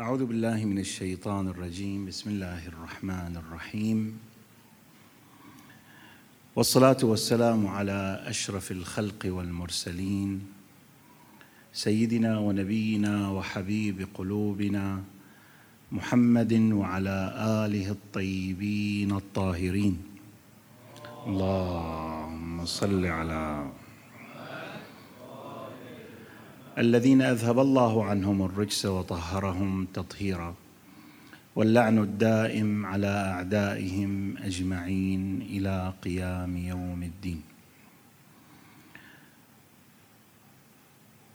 أعوذ 0.00 0.24
بالله 0.24 0.64
من 0.64 0.78
الشيطان 0.78 1.48
الرجيم. 1.48 2.06
بسم 2.06 2.30
الله 2.30 2.68
الرحمن 2.72 3.36
الرحيم. 3.36 4.18
والصلاة 6.56 6.96
والسلام 7.02 7.66
على 7.66 8.24
أشرف 8.24 8.70
الخلق 8.70 9.26
والمرسلين 9.26 10.40
سيدنا 11.72 12.38
ونبينا 12.38 13.30
وحبيب 13.30 14.08
قلوبنا 14.14 15.04
محمد 15.92 16.52
وعلى 16.52 17.18
آله 17.68 17.90
الطيبين 17.90 19.12
الطاهرين. 19.12 19.96
اللهم 21.26 22.64
صل 22.64 23.06
على 23.06 23.70
الذين 26.80 27.22
أذهب 27.22 27.58
الله 27.58 28.04
عنهم 28.04 28.42
الرجس 28.42 28.86
وطهرهم 28.86 29.86
تطهيرا 29.94 30.54
واللعن 31.56 31.98
الدائم 31.98 32.86
على 32.86 33.06
أعدائهم 33.06 34.36
أجمعين 34.38 35.42
إلى 35.42 35.92
قيام 36.04 36.56
يوم 36.56 37.02
الدين. 37.02 37.42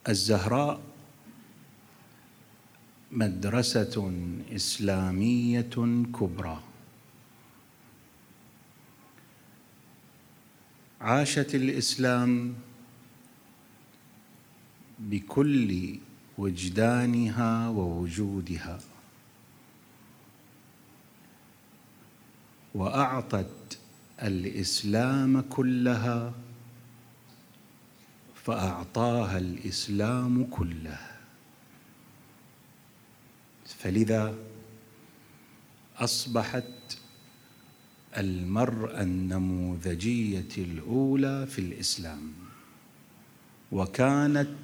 الزهراء 0.09 0.81
مدرسة 3.11 3.95
إسلامية 4.55 5.75
كبرى. 6.17 6.59
عاشت 11.01 11.55
الإسلام 11.55 12.55
بكل 14.99 15.99
وجدانها 16.37 17.69
ووجودها. 17.69 18.79
وأعطت 22.75 23.77
الإسلام 24.23 25.41
كلها 25.41 26.33
فأعطاها 28.43 29.37
الإسلام 29.37 30.43
كله. 30.43 30.99
فلذا 33.65 34.35
أصبحت 35.97 36.97
المرأة 38.17 39.01
النموذجية 39.01 40.53
الأولى 40.57 41.47
في 41.47 41.59
الإسلام. 41.59 42.33
وكانت 43.71 44.55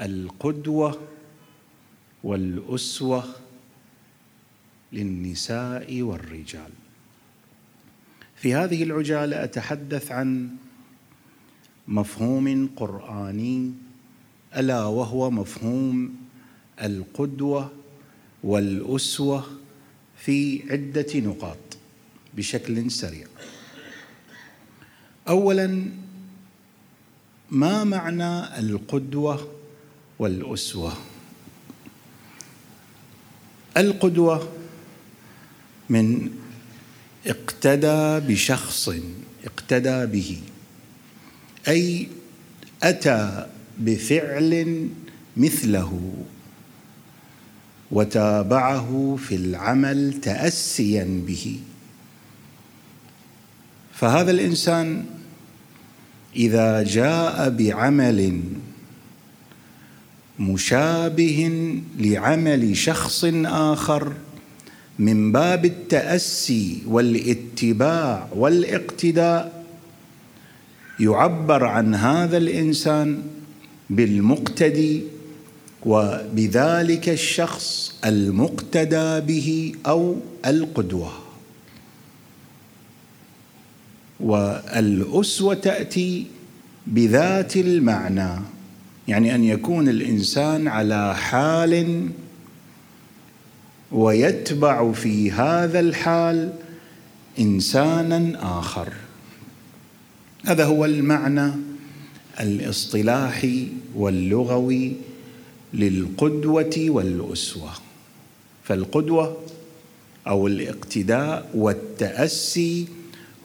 القدوة 0.00 1.00
والأسوة 2.24 3.24
للنساء 4.92 6.02
والرجال. 6.02 6.70
في 8.36 8.54
هذه 8.54 8.82
العجالة 8.82 9.44
أتحدث 9.44 10.12
عن 10.12 10.50
مفهوم 11.88 12.70
قرآني 12.76 13.72
ألا 14.56 14.84
وهو 14.84 15.30
مفهوم 15.30 16.16
القدوة 16.82 17.72
والأسوة 18.44 19.46
في 20.16 20.62
عدة 20.72 21.20
نقاط 21.20 21.58
بشكل 22.34 22.90
سريع. 22.90 23.26
اولا 25.28 25.88
ما 27.50 27.84
معنى 27.84 28.58
القدوة 28.58 29.48
والأسوة. 30.22 30.92
القدوة 33.76 34.48
من 35.90 36.30
اقتدى 37.26 38.32
بشخص 38.32 38.90
اقتدى 39.44 40.06
به 40.06 40.38
أي 41.68 42.08
أتى 42.82 43.46
بفعل 43.78 44.88
مثله 45.36 46.14
وتابعه 47.90 49.18
في 49.28 49.34
العمل 49.34 50.20
تاسيا 50.20 51.22
به. 51.26 51.60
فهذا 53.94 54.30
الإنسان 54.30 55.04
إذا 56.36 56.82
جاء 56.82 57.50
بعمل 57.50 58.42
مشابه 60.42 61.38
لعمل 61.98 62.76
شخص 62.76 63.24
آخر 63.46 64.12
من 64.98 65.32
باب 65.32 65.64
التأسي 65.64 66.82
والاتباع 66.86 68.28
والاقتداء. 68.36 69.64
يعبر 71.00 71.64
عن 71.64 71.94
هذا 71.94 72.36
الإنسان 72.36 73.22
بالمقتدي 73.90 75.02
وبذلك 75.86 77.08
الشخص 77.08 77.94
المقتدى 78.04 79.20
به 79.20 79.72
أو 79.86 80.16
القدوة. 80.46 81.12
والأسوة 84.20 85.54
تأتي 85.54 86.26
بذات 86.86 87.56
المعنى. 87.56 88.61
يعني 89.08 89.34
أن 89.34 89.44
يكون 89.44 89.88
الإنسان 89.88 90.68
على 90.68 91.16
حال 91.16 92.08
ويتبع 93.92 94.92
في 94.92 95.32
هذا 95.32 95.80
الحال 95.80 96.52
إنسانا 97.38 98.38
آخر. 98.58 98.92
هذا 100.46 100.64
هو 100.64 100.84
المعنى 100.84 101.52
الاصطلاحي 102.40 103.68
واللغوي 103.94 104.92
للقدوة 105.74 106.86
والأسوة. 106.88 107.70
فالقدوة 108.64 109.36
أو 110.26 110.46
الاقتداء 110.46 111.50
والتأسي 111.54 112.86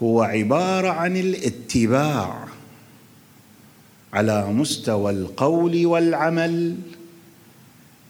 هو 0.03 0.22
عبارة 0.22 0.89
عن 0.89 1.18
الاتباع. 1.18 2.47
على 4.13 4.47
مستوى 4.47 5.12
القول 5.12 5.85
والعمل 5.85 6.78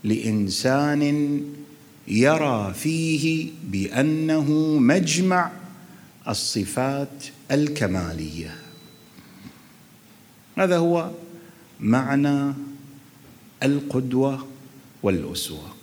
لإنسان 0.03 1.41
يرى 2.07 2.73
فيه 2.73 3.49
بأنه 3.63 4.51
مجمع 4.79 5.51
الصفات 6.27 7.25
الكمالية. 7.51 8.55
هذا 10.57 10.77
هو 10.77 11.11
معنى 11.79 12.53
القدوة 13.63 14.47
والأسوة. 15.03 15.73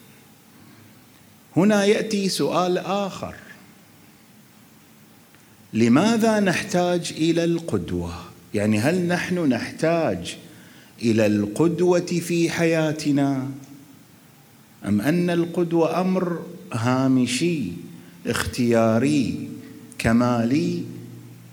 هنا 1.57 1.85
يأتي 1.85 2.29
سؤال 2.29 2.79
آخر. 2.79 3.35
لماذا 5.73 6.41
نحتاج 6.41 7.13
إلى 7.17 7.45
القدوة؟ 7.45 8.24
يعني 8.55 8.79
هل 8.79 9.07
نحن 9.07 9.39
نحتاج 9.39 10.37
إلى 11.03 11.27
القدوة 11.27 12.01
في 12.01 12.51
حياتنا؟ 12.51 13.49
أم 14.87 15.01
أن 15.01 15.31
القدوة 15.31 16.01
أمر 16.01 16.43
هامشي 16.73 17.63
اختياري 18.27 19.49
كمالي؟ 19.99 20.83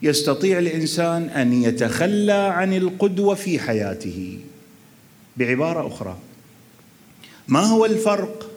يستطيع 0.01 0.59
الإنسان 0.59 1.23
أن 1.23 1.53
يتخلى 1.63 2.31
عن 2.31 2.73
القدوة 2.73 3.35
في 3.35 3.59
حياته. 3.59 4.39
بعبارة 5.37 5.87
أخرى 5.87 6.17
ما 7.47 7.59
هو 7.59 7.85
الفرق 7.85 8.51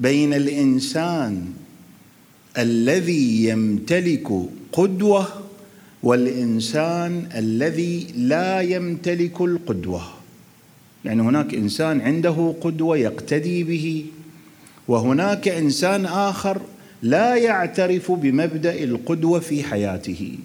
بين 0.00 0.34
الإنسان 0.34 1.52
الذي 2.58 3.44
يمتلك 3.44 4.28
قدوة 4.72 5.47
والإنسان 6.02 7.28
الذي 7.36 8.06
لا 8.16 8.60
يمتلك 8.60 9.40
القدوة. 9.40 10.02
يعني 11.04 11.22
هناك 11.22 11.54
إنسان 11.54 12.00
عنده 12.00 12.54
قدوة 12.60 12.96
يقتدي 12.96 13.64
به 13.64 14.06
وهناك 14.88 15.48
إنسان 15.48 16.06
آخر 16.06 16.60
لا 17.02 17.36
يعترف 17.36 18.12
بمبدأ 18.12 18.84
القدوة 18.84 19.40
في 19.40 19.62
حياته. 19.64 20.38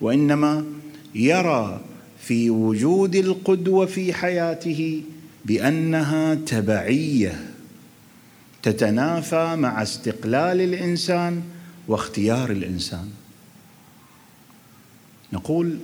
وإنما 0.00 0.64
يرى 1.14 1.80
في 2.18 2.50
وجود 2.50 3.16
القدوة 3.16 3.86
في 3.86 4.12
حياته 4.12 5.02
بأنها 5.44 6.34
تبعية 6.34 7.50
تتنافى 8.62 9.56
مع 9.56 9.82
استقلال 9.82 10.60
الإنسان 10.60 11.42
واختيار 11.88 12.50
الإنسان. 12.50 13.08
نقول 15.32 15.78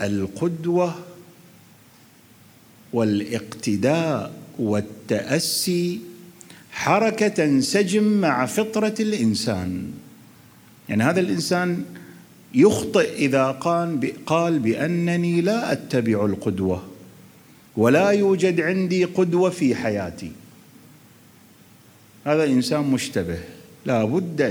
القدوة 0.00 0.94
والاقتداء 2.92 4.32
والتأسي 4.58 6.00
حركة 6.70 7.28
تنسجم 7.28 8.04
مع 8.04 8.46
فطرة 8.46 8.94
الإنسان. 9.00 9.92
يعني 10.88 11.04
هذا 11.04 11.20
الإنسان 11.20 11.84
يخطئ 12.54 13.14
إذا 13.14 13.50
قال 13.50 14.12
قال 14.26 14.58
بأنني 14.58 15.40
لا 15.40 15.72
أتبع 15.72 16.26
القدوة 16.26 16.82
ولا 17.76 18.10
يوجد 18.10 18.60
عندي 18.60 19.04
قدوة 19.04 19.50
في 19.50 19.74
حياتي. 19.74 20.32
هذا 22.24 22.44
إنسان 22.44 22.80
مشتبه. 22.82 23.38
لا 23.86 24.04
بد 24.04 24.42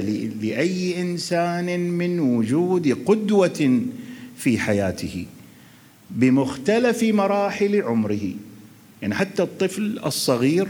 لأي 0.42 1.02
إنسان 1.02 1.80
من 1.80 2.20
وجود 2.20 2.98
قدوة 3.06 3.82
في 4.38 4.60
حياته 4.60 5.26
بمختلف 6.10 7.04
مراحل 7.04 7.82
عمره. 7.82 8.34
يعني 9.02 9.16
حتى 9.16 9.44
الطفل 9.44 10.00
الصغير 10.06 10.68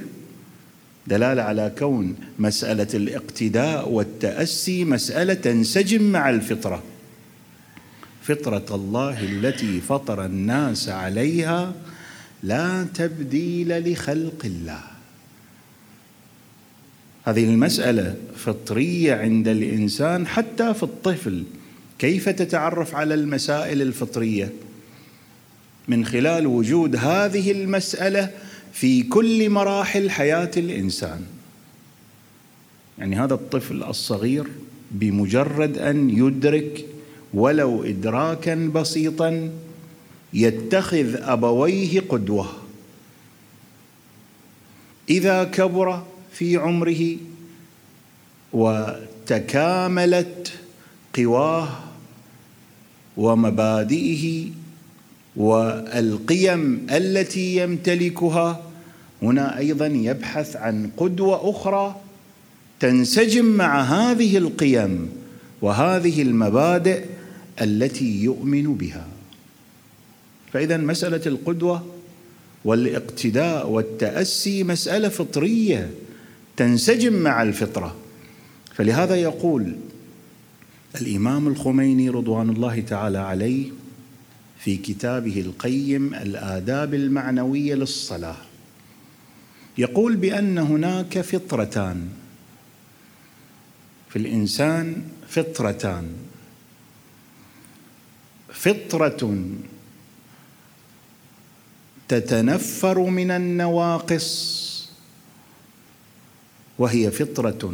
دلالة 1.07 1.41
على 1.41 1.71
كون 1.77 2.15
مسألة 2.39 2.87
الاقتداء 2.93 3.89
والتأسي 3.89 4.85
مسألة 4.85 5.33
تنسجم 5.33 6.03
مع 6.11 6.29
الفطرة. 6.29 6.83
فطرة 8.23 8.65
الله 8.75 9.23
التي 9.23 9.81
فطر 9.81 10.25
الناس 10.25 10.89
عليها 10.89 11.73
لا 12.43 12.83
تبديل 12.83 13.91
لخلق 13.91 14.45
الله. 14.45 14.94
هذه 17.25 17.43
المسألة 17.43 18.15
فطرية 18.35 19.15
عند 19.15 19.47
الإنسان 19.47 20.27
حتى 20.27 20.73
في 20.73 20.83
الطفل. 20.83 21.43
كيف 21.99 22.29
تتعرف 22.29 22.95
على 22.95 23.13
المسائل 23.13 23.81
الفطرية؟ 23.81 24.53
من 25.87 26.05
خلال 26.05 26.47
وجود 26.47 26.95
هذه 26.95 27.51
المسألة 27.51 28.31
في 28.73 29.03
كل 29.03 29.49
مراحل 29.49 30.09
حياة 30.09 30.51
الإنسان. 30.57 31.21
يعني 32.99 33.15
هذا 33.15 33.33
الطفل 33.33 33.83
الصغير 33.83 34.47
بمجرد 34.91 35.77
أن 35.77 36.09
يدرك 36.09 36.85
ولو 37.33 37.83
ادراكا 37.83 38.55
بسيطا 38.55 39.51
يتخذ 40.33 41.15
أبويه 41.21 41.99
قدوة. 41.99 42.47
إذا 45.09 45.43
كبر 45.43 46.03
في 46.35 46.57
عمره 46.57 47.17
وتكاملت 48.53 50.53
قواه 51.17 51.69
ومبادئه 53.17 54.47
والقيم 55.35 56.87
التي 56.91 57.57
يمتلكها. 57.57 58.61
هنا 59.21 59.57
أيضا 59.57 59.87
يبحث 59.87 60.55
عن 60.55 60.89
قدوة 60.97 61.49
أخرى 61.49 61.95
تنسجم 62.79 63.45
مع 63.45 63.81
هذه 63.81 64.37
القيم 64.37 65.09
وهذه 65.61 66.21
المبادئ 66.21 67.03
التي 67.61 68.23
يؤمن 68.23 68.73
بها. 68.73 69.07
فاذا 70.53 70.77
مسألة 70.77 71.21
القدوة 71.25 71.85
والإقتداء 72.65 73.69
والتأسي 73.69 74.63
مسألة 74.63 75.09
فطرية. 75.09 75.91
تنسجم 76.57 77.13
مع 77.13 77.41
الفطرة. 77.41 77.95
فلهذا 78.75 79.15
يقول 79.15 79.75
الإمام 81.01 81.47
الخميني 81.47 82.09
رضوان 82.09 82.49
الله 82.49 82.79
تعالى 82.79 83.17
عليه 83.17 83.71
في 84.59 84.77
كتابه 84.77 85.41
القيم 85.41 86.13
الآداب 86.13 86.93
المعنوية 86.93 87.75
للصلاة. 87.75 88.35
يقول 89.77 90.15
بأن 90.15 90.57
هناك 90.57 91.21
فطرتان. 91.21 92.09
في 94.09 94.15
الإنسان 94.15 95.03
فطرتان. 95.27 96.09
فطرة 98.53 99.45
تتنفر 102.07 102.99
من 102.99 103.31
النواقص 103.31 104.74
وهي 106.79 107.11
فطرة 107.11 107.73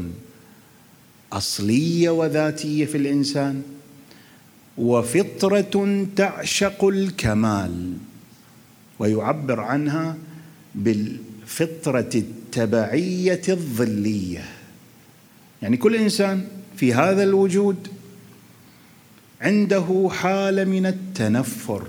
أصلية 1.34 2.10
وذاتية 2.10 2.86
في 2.86 2.98
الإنسان 2.98 3.62
وفطرة 4.78 6.08
تعشق 6.16 6.86
الكمال 6.86 7.94
ويعبر 9.00 9.60
عنها 9.60 10.18
بالفطرة 10.76 12.10
التبعية 12.16 13.42
الظلية. 13.50 14.46
يعني 15.62 15.78
كل 15.78 15.96
إنسان 15.96 16.48
في 16.76 16.94
هذا 16.94 17.24
الوجود 17.24 17.88
عنده 19.42 20.10
حالة 20.12 20.64
من 20.64 20.86
التنفر 20.86 21.88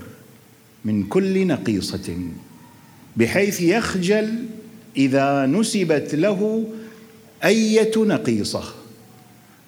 من 0.85 1.03
كل 1.03 1.47
نقيصة 1.47 2.17
بحيث 3.17 3.61
يخجل 3.61 4.45
إذا 4.97 5.45
نسبت 5.45 6.15
له 6.15 6.65
أية 7.45 7.91
نقيصة. 7.97 8.63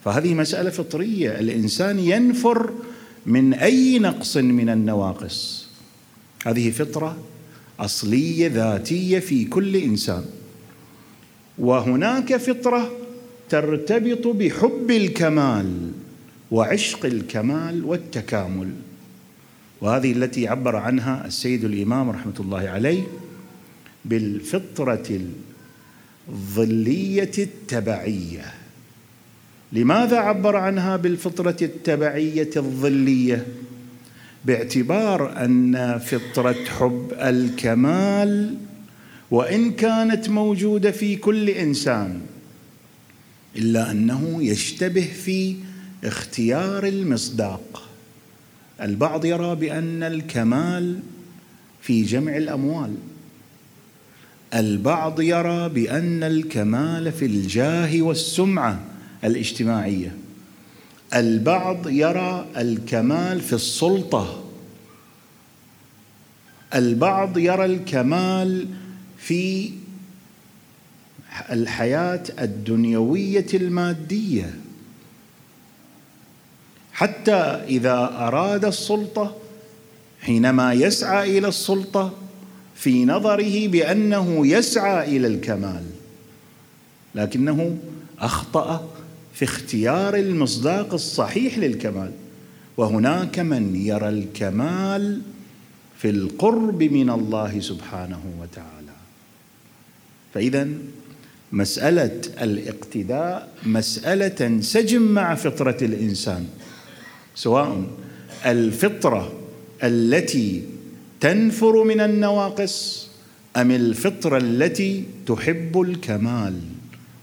فهذه 0.06 0.34
مسألة 0.34 0.70
فطرية. 0.70 1.40
الإنسان 1.40 2.00
ينفر 2.00 2.74
من 3.26 3.54
أي 3.54 4.00
نقص 4.00 4.38
من 4.38 4.70
النواقص. 4.70 5.68
هذه 6.46 6.72
فطرة 6.72 7.18
أصلية 7.80 8.48
ذاتية 8.48 9.20
في 9.20 9.46
كل 9.46 9.76
إنسان. 9.76 10.26
وهناك 11.58 12.38
فطرة 12.38 12.92
ترتبط 13.50 14.28
بحب 14.28 14.92
الكمال 14.92 15.92
وعشق 16.52 17.06
الكمال 17.06 17.86
والتكامل. 17.86 18.70
وهذه 19.82 20.12
التي 20.12 20.48
عبر 20.48 20.76
عنها 20.76 21.28
السيد 21.28 21.64
الإمام 21.64 22.10
رحمة 22.10 22.34
الله 22.40 22.70
عليه 22.70 23.04
بالفطرة 24.06 25.20
الظلية 26.30 27.32
التبعية. 27.38 28.54
لماذا 29.74 30.18
عبر 30.18 30.56
عنها 30.56 30.98
بالفطرة 30.98 31.58
التبعية 31.62 32.50
الظلية؟ 32.58 33.48
باعتبار 34.46 35.46
أن 35.46 36.00
فطرة 36.00 36.66
حب 36.80 37.14
الكمال 37.14 38.56
وإن 39.32 39.72
كانت 39.72 40.30
موجودة 40.30 40.92
في 40.92 41.16
كل 41.16 41.50
إنسان 41.50 42.22
إلا 43.56 43.92
أنه 43.92 44.44
يشتبه 44.44 45.10
في 45.26 45.56
اختيار 46.04 46.88
المصداق. 46.88 47.90
البعض 48.82 49.26
يرى 49.26 49.56
بأن 49.56 50.04
الكمال 50.04 51.00
في 51.82 52.04
جمع 52.04 52.38
الأموال. 52.38 52.96
البعض 54.54 55.22
يرى 55.22 55.70
بأن 55.70 56.24
الكمال 56.24 57.12
في 57.12 57.26
الجاه 57.26 58.02
والسمعة 58.02 58.80
الاجتماعية. 59.24 60.16
البعض 61.14 61.88
يرى 61.90 62.46
الكمال 62.58 63.42
في 63.42 63.54
السلطة. 63.54 64.44
البعض 66.76 67.38
يرى 67.38 67.66
الكمال 67.66 68.68
في 69.18 69.72
الحياة 71.52 72.24
الدنيوية 72.40 73.48
المادية. 73.54 74.56
حتى 76.94 77.34
إذا 77.68 77.98
أراد 77.98 78.66
السلطة 78.66 79.36
حينما 80.22 80.74
يسعى 80.74 81.38
إلى 81.38 81.48
السلطة 81.48 82.14
في 82.76 83.06
نظره 83.06 83.68
بأنه 83.68 84.48
يسعى 84.48 85.18
إلى 85.18 85.28
الكمال 85.28 85.84
لكنه 87.16 87.78
أخطأ 88.20 88.90
في 89.34 89.46
اختيار 89.46 90.16
المصداق 90.16 90.94
الصحيح 90.94 91.58
للكمال. 91.58 92.12
وهناك 92.78 93.40
من 93.40 93.76
يرى 93.76 94.10
الكمال 94.10 95.22
في 95.98 96.10
القرب 96.10 96.84
من 96.84 97.10
الله 97.10 97.60
سبحانه 97.60 98.22
وتعالى. 98.42 98.96
فإذا 100.34 100.68
مسألة 101.52 102.22
الاقتداء 102.42 103.50
مسألة 103.66 104.28
تنسجم 104.28 105.02
مع 105.02 105.36
فطرة 105.36 105.78
الإنسان 105.82 106.48
سواء 107.36 107.84
الفطرة 108.46 109.34
التي 109.84 110.64
تنفر 111.20 111.84
من 111.84 112.02
النواقص 112.02 113.08
أم 113.58 113.72
الفطره 113.72 114.38
التي 114.38 115.04
تحب 115.28 115.82
الكمال 115.82 116.62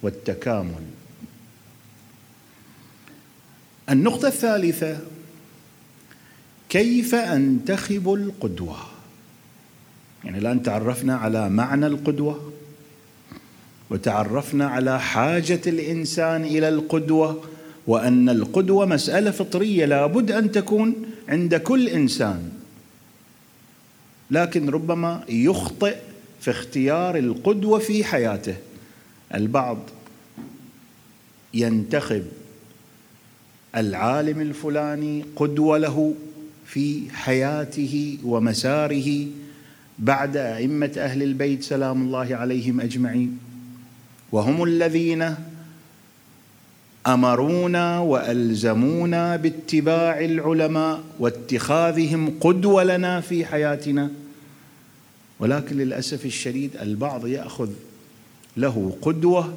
والتكامل؟ 0.02 0.82
النقطة 3.90 4.28
الثالثة 4.28 4.98
كيف 6.68 7.14
أنتخب 7.14 8.14
القدوة؟ 8.14 8.76
يعني 10.24 10.38
الآن 10.38 10.62
تعرفنا 10.62 11.16
على 11.16 11.48
معنى 11.48 11.86
القدوة 11.86 12.52
وتعرفنا 13.90 14.66
على 14.66 15.00
حاجة 15.00 15.60
الإنسان 15.66 16.44
إلى 16.44 16.68
القدوة 16.68 17.44
وأن 17.86 18.28
القدوة 18.28 18.86
مسألة 18.86 19.30
فطرية 19.30 19.84
لابد 19.84 20.32
أن 20.32 20.52
تكون 20.52 20.94
عند 21.28 21.54
كل 21.54 21.88
إنسان. 21.88 22.51
لكن 24.30 24.70
ربما 24.70 25.24
يخطئ 25.28 25.96
في 26.40 26.50
اختيار 26.50 27.18
القدوة 27.18 27.78
في 27.78 28.04
حياته. 28.04 28.54
البعض 29.34 29.78
ينتخب 31.54 32.22
العالم 33.76 34.40
الفلاني 34.40 35.24
قدوة 35.36 35.78
له 35.78 36.14
في 36.66 37.10
حياته 37.10 38.18
ومساره 38.24 39.26
بعد 39.98 40.36
أئمة 40.36 40.92
أهل 40.96 41.22
البيت 41.22 41.62
سلام 41.62 42.02
الله 42.02 42.36
عليهم 42.36 42.80
أجمعين. 42.80 43.38
وهم 44.32 44.62
الذين 44.62 45.34
أمرونا 47.06 47.98
وألزمونا 47.98 49.36
باتباع 49.36 50.20
العلماء 50.20 51.00
واتخاذهم 51.18 52.34
قدوة 52.40 52.84
لنا 52.84 53.20
في 53.20 53.44
حياتنا. 53.44 54.10
ولكن 55.40 55.76
للأسف 55.76 56.26
الشديد 56.26 56.76
البعض 56.76 57.26
يأخذ 57.26 57.70
له 58.56 58.96
قدوة 59.02 59.54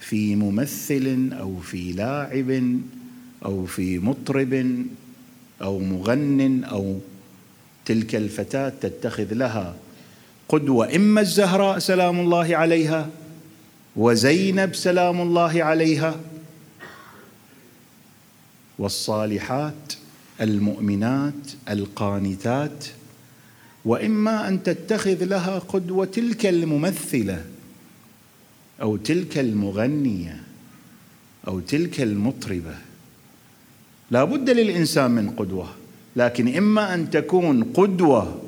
في 0.00 0.36
ممثل 0.36 1.30
أو 1.32 1.58
في 1.58 1.92
لاعب 1.92 2.80
أو 3.44 3.66
في 3.66 3.98
مطرب 3.98 4.76
أو 5.62 5.78
مغن 5.78 6.64
أو 6.64 6.98
تلك 7.84 8.14
الفتاة 8.14 8.72
تتخذ 8.80 9.34
لها 9.34 9.74
قدوة. 10.48 10.96
إما 10.96 11.20
الزهراء 11.20 11.78
سلام 11.78 12.20
الله 12.20 12.56
عليها 12.56 13.10
وزينب 13.96 14.74
سلام 14.74 15.20
الله 15.20 15.64
عليها 15.64 16.20
والصالحات 18.78 19.92
المؤمنات 20.40 21.52
القانتات 21.68 22.86
وإما 23.84 24.48
أن 24.48 24.62
تتخذ 24.62 25.24
لها 25.24 25.58
قدوة 25.58 26.04
تلك 26.04 26.46
الممثلة 26.46 27.44
أو 28.82 28.96
تلك 28.96 29.38
المغنية 29.38 30.42
أو 31.48 31.60
تلك 31.60 32.00
المطربة. 32.00 32.74
لا 34.10 34.24
بد 34.24 34.50
للإنسان 34.50 35.10
من 35.10 35.30
قدوة 35.30 35.74
لكن 36.16 36.56
إما 36.56 36.94
أن 36.94 37.10
تكون 37.10 37.64
قدوة 37.64 38.42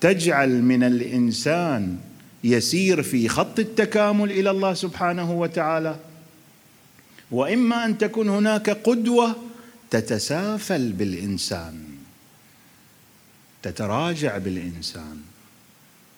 تجعل 0.00 0.62
من 0.62 0.82
الإنسان 0.82 1.98
يسير 2.44 3.02
في 3.02 3.28
خط 3.28 3.58
التكامل 3.58 4.30
إلى 4.30 4.50
الله 4.50 4.74
سبحانه 4.74 5.32
وتعالى. 5.32 5.96
وإما 7.30 7.84
أن 7.84 7.98
تكون 7.98 8.28
هناك 8.28 8.70
قدوة 8.70 9.36
تتسافل 9.90 10.92
بالإنسان 10.92 11.84
تتراجع 13.62 14.38
بالإنسان. 14.38 15.20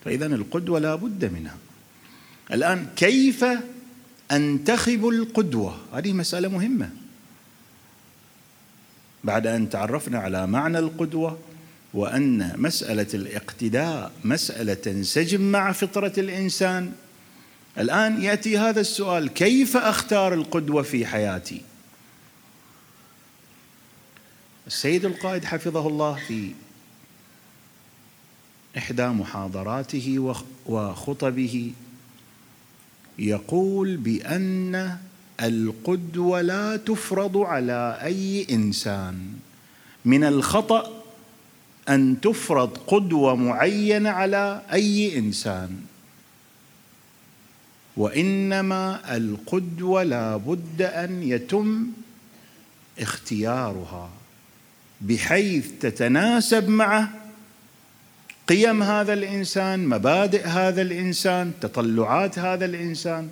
فاذا 0.04 0.26
القدوة 0.26 0.78
لا 0.78 0.94
بد 0.94 1.24
منها. 1.24 1.56
الآن 2.52 2.86
كيف 2.96 3.44
أنتخب 4.32 5.08
القدوة؟ 5.08 5.76
هذه 5.94 6.12
مسألة 6.12 6.48
مهمة. 6.48 6.90
بعد 9.24 9.46
أن 9.46 9.70
تعرفنا 9.70 10.18
على 10.18 10.46
معنى 10.46 10.78
القدوة 10.78 11.38
وأن 11.94 12.52
مسألة 12.56 13.06
الاقتداء 13.14 14.12
مسألة 14.24 14.74
تنسجم 14.74 15.40
مع 15.40 15.72
فطرة 15.72 16.12
الإنسان. 16.18 16.92
الآن 17.78 18.22
يأتي 18.22 18.58
هذا 18.58 18.80
السؤال 18.80 19.28
كيف 19.28 19.76
أختار 19.76 20.34
القدوة 20.34 20.82
في 20.82 21.06
حياتي؟ 21.06 21.60
السيد 24.66 25.04
القائد 25.04 25.44
حفظه 25.44 25.88
الله 25.88 26.14
في 26.28 26.52
إحدى 28.76 29.06
محاضراته 29.06 30.34
وخطبه 30.66 31.72
يقول 33.18 33.96
بأن 33.96 34.98
القدوة 35.42 36.40
لا 36.40 36.76
تفرض 36.76 37.36
على 37.36 37.98
أي 38.02 38.46
إنسان. 38.50 39.32
من 40.04 40.24
الخطأ 40.24 41.01
أن 41.88 42.20
تفرض 42.20 42.78
قدوة 42.86 43.34
معينة 43.34 44.10
على 44.10 44.62
أي 44.72 45.18
إنسان. 45.18 45.80
وإنما 47.96 49.16
القدوة 49.16 50.02
لا 50.02 50.36
بد 50.36 50.82
أن 50.82 51.22
يتم 51.22 51.86
اختيارها 52.98 54.10
بحيث 55.00 55.70
تتناسب 55.80 56.68
معه 56.68 57.10
قيم 58.48 58.82
هذا 58.82 59.12
الإنسان 59.12 59.88
مبادئ 59.88 60.46
هذا 60.46 60.82
الإنسان 60.82 61.52
تطلعات 61.60 62.38
هذا 62.38 62.64
الإنسان. 62.64 63.28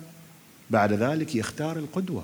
بعد 0.69 0.93
ذلك 0.93 1.35
يختار 1.35 1.77
القدوة. 1.77 2.23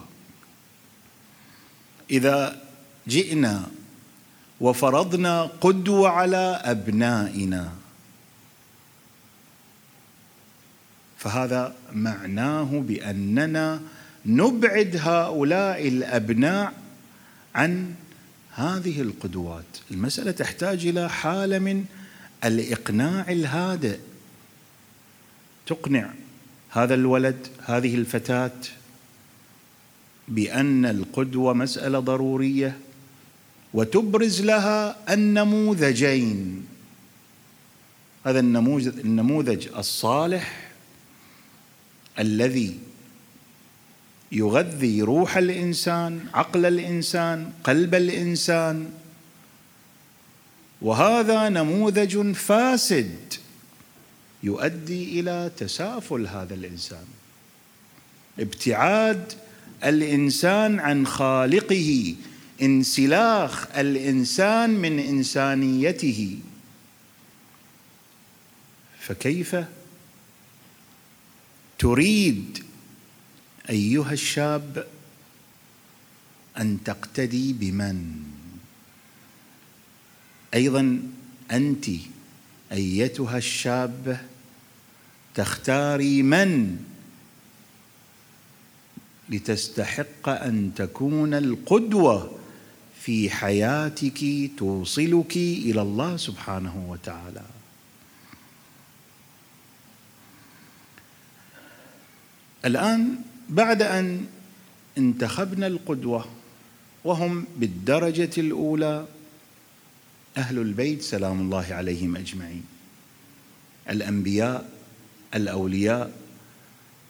إذا 2.12 2.62
جئنا 3.08 3.70
وفرضنا 4.62 5.44
قدوة 5.62 6.10
على 6.10 6.62
أبنائنا. 6.64 7.72
فهذا 11.18 11.76
معناه 11.94 12.84
بأننا 12.88 13.82
نبعد 14.26 15.00
هؤلاء 15.02 15.88
الأبناء 15.88 16.74
عن 17.56 17.96
هذه 18.54 19.02
القدوات. 19.02 19.66
المسألة 19.92 20.32
تحتاج 20.32 20.88
إلى 20.88 21.10
حالة 21.10 21.60
من 21.60 21.86
الإقناع 22.44 23.32
الهادئ. 23.32 24.00
تقنع 25.66 26.10
هذا 26.70 26.94
الولد 26.94 27.48
هذه 27.66 27.96
الفتاة 27.96 28.52
بأن 30.28 30.86
القدوة 30.86 31.54
مسألة 31.54 32.00
ضرورية. 32.00 32.78
وتبرز 33.78 34.42
لها 34.42 35.14
النموذجين. 35.14 36.66
هذا 38.26 38.40
النموذج 38.40 39.00
النموذج 39.00 39.68
الصالح 39.78 40.72
الذي 42.20 42.80
يغذي 44.32 45.02
روح 45.02 45.38
الإنسان 45.38 46.26
عقل 46.34 46.66
الإنسان 46.66 47.52
قلب 47.64 47.96
الإنسان. 47.96 48.90
وهذا 50.82 51.50
نموذج 51.50 52.32
فاسد 52.32 53.34
يؤدي 54.44 55.20
إلى 55.20 55.52
تسافل 55.58 56.28
هذا 56.28 56.54
الإنسان. 56.54 57.06
ابتعاد 58.40 59.34
الإنسان 59.84 60.80
عن 60.80 61.08
خالقه 61.08 62.16
انسلاخ 62.62 63.68
الإنسان 63.78 64.70
من 64.70 65.00
إنسانيته. 65.00 66.40
فكيف 69.00 69.56
تريد 71.80 72.64
أيها 73.70 74.14
الشاب 74.14 74.88
أن 76.58 76.78
تقتدي 76.86 77.54
بمن؟ 77.54 78.24
أيضا 80.54 81.02
أنت 81.52 81.86
أيتها 82.72 83.38
الشابه 83.38 84.18
تختاري 85.36 86.24
من 86.24 86.78
لتستحق 89.30 90.30
أن 90.30 90.72
تكون 90.76 91.34
القدوة 91.34 92.37
في 93.08 93.30
حياتك 93.30 94.20
توصلك 94.58 95.38
إلى 95.38 95.82
الله 95.82 96.18
سبحانه 96.18 96.86
وتعالى. 96.90 97.46
الآن 102.66 103.16
بعد 103.50 103.82
أن 103.82 104.26
انتخبنا 104.98 105.68
القدوة 105.68 106.26
وهم 107.04 107.46
بالدرجة 107.58 108.30
الأولى 108.38 109.08
أهل 110.38 110.60
البيت 110.60 111.02
سلام 111.02 111.42
الله 111.42 111.68
عليهم 111.72 112.16
أجمعين. 112.16 112.64
الأنبياء 113.90 114.70
الأولياء 115.36 116.12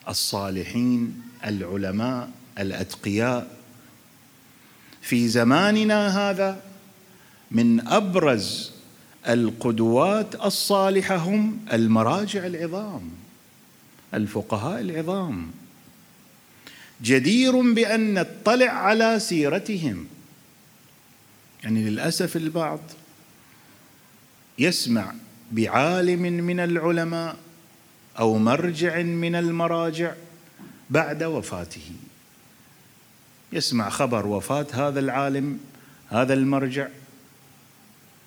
الصالحين 0.07 1.21
العلماء 1.45 2.31
الأتقياء 2.59 3.56
في 5.07 5.27
زماننا 5.27 6.29
هذا 6.29 6.61
من 7.51 7.87
أبرز 7.87 8.71
القدوات 9.27 10.35
الصالحة 10.35 11.15
هم 11.15 11.59
المراجع 11.73 12.45
العظام 12.45 13.11
الفقهاء 14.13 14.81
العظام. 14.81 15.51
جدير 17.01 17.73
بأن 17.73 18.13
نطلع 18.13 18.69
على 18.69 19.19
سيرتهم. 19.19 20.07
يعني 21.63 21.89
للأسف 21.89 22.35
البعض 22.35 22.79
يسمع 24.59 25.13
بعالم 25.51 26.21
من 26.21 26.59
العلماء 26.59 27.37
أو 28.19 28.37
مرجع 28.37 29.01
من 29.01 29.35
المراجع 29.35 30.13
بعد 30.89 31.23
وفاته. 31.23 31.91
يسمع 33.51 33.89
خبر 33.89 34.27
وفاة 34.27 34.67
هذا 34.73 34.99
العالم 34.99 35.59
هذا 36.09 36.33
المرجع 36.33 36.87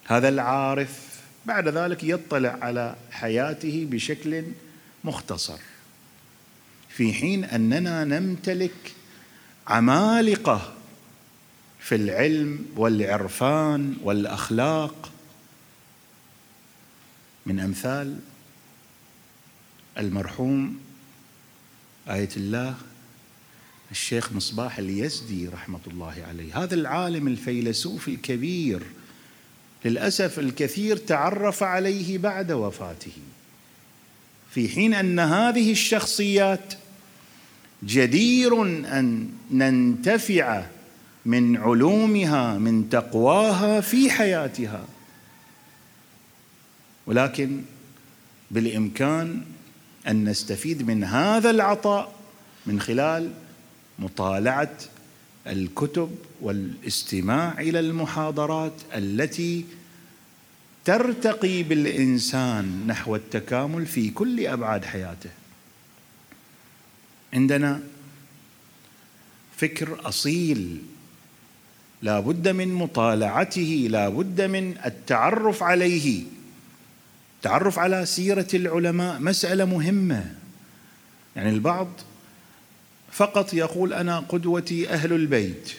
هذا 0.05 0.29
العارف. 0.29 1.21
بعد 1.47 1.69
ذلك 1.69 2.05
يطلع 2.05 2.59
على 2.63 2.97
حياته 3.11 3.87
بشكل 3.91 4.45
مختصر 5.05 5.59
في 6.89 7.13
حين 7.13 7.45
أننا 7.45 8.05
نمتلك 8.05 8.93
عمالقة 9.67 10.73
في 11.81 11.95
العلم 11.95 12.67
والعرفان 12.77 13.97
والأخلاق. 14.03 15.13
من 17.47 17.61
أمثال 17.61 18.19
المرحوم 19.99 20.81
آية 22.09 22.29
الله 22.37 22.75
الشيخ 23.91 24.33
مصباح 24.33 24.79
اليزدي 24.79 25.49
رحمة 25.49 25.81
الله 25.87 26.15
عليه. 26.29 26.63
هذا 26.63 26.75
العالم 26.75 27.29
الفيلسوف 27.29 28.09
الكبير 28.09 28.83
للأسف 29.85 30.39
الكثير 30.39 30.97
تعرف 30.97 31.63
عليه 31.63 32.19
بعد 32.19 32.53
وفاته. 32.53 33.13
في 34.51 34.69
حين 34.69 34.95
أن 34.95 35.19
هذه 35.19 35.73
الشخصيات 35.73 36.75
جدير 37.85 38.63
أن 38.63 39.29
ننتفع 39.51 40.67
من 41.27 41.57
علومها 41.57 42.59
من 42.59 42.91
تقواها 42.91 43.81
في 43.81 44.11
حياتها. 44.11 44.85
ولكن 47.07 47.63
بالإمكان 48.51 49.43
أن 50.09 50.25
نستفيد 50.29 50.83
من 50.83 51.05
هذا 51.05 51.51
العطاء 51.51 52.13
من 52.67 52.81
خلال 52.81 53.31
مطالعة 54.01 54.77
الكتب 55.47 56.17
والاستماع 56.41 57.61
إلى 57.61 57.81
المحاضرات 57.81 58.73
التي 58.95 59.65
ترتقي 60.85 61.63
بالإنسان 61.63 62.87
نحو 62.87 63.17
التكامل 63.17 63.87
في 63.87 64.11
كل 64.11 64.47
أبعاد 64.47 64.85
حياته. 64.85 65.31
عندنا 67.33 67.81
فكر 69.57 70.09
أصيل. 70.09 70.83
لا 72.03 72.21
بد 72.21 72.49
من 72.49 72.69
مطالعته 72.69 73.87
لا 73.91 74.09
بد 74.09 74.41
من 74.41 74.79
التعرف 74.85 75.63
عليه. 75.63 76.23
التعرف 77.37 77.79
على 77.79 78.07
سيرة 78.07 78.49
العلماء 78.55 79.21
مسألة 79.21 79.65
مهمة. 79.65 80.35
يعني 81.37 81.51
البعض 81.51 81.89
فقط 83.13 83.55
يقول 83.55 83.93
أنا 83.93 84.19
قدوتي 84.19 84.89
أهل 84.91 85.13
البيت. 85.13 85.73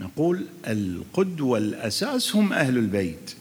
نقول 0.00 0.46
القدوة 0.66 1.58
الأساس 1.58 2.36
هم 2.36 2.52
أهل 2.52 2.78
البيت 2.78 3.34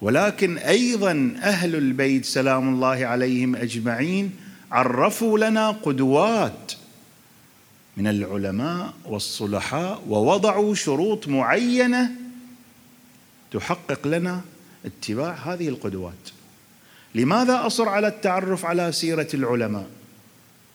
ولكن 0.00 0.58
أيضا 0.58 1.34
أهل 1.42 1.74
البيت 1.76 2.24
سلام 2.24 2.74
الله 2.74 3.06
عليهم 3.06 3.56
أجمعين 3.56 4.30
عرفوا 4.72 5.38
لنا 5.38 5.70
قدوات 5.70 6.72
من 7.96 8.06
العلماء 8.06 8.94
والصلحاء 9.04 10.02
ووضعوا 10.08 10.74
شروط 10.74 11.28
معينة 11.28 12.10
تحقق 13.52 14.06
لنا 14.06 14.40
اتباع 14.84 15.32
هذه 15.32 15.68
القدوات. 15.68 16.30
لماذا 17.14 17.66
أصر 17.66 17.88
على 17.88 18.08
التعرف 18.08 18.64
على 18.64 18.92
سيرة 18.92 19.28
العلماء؟ 19.34 19.86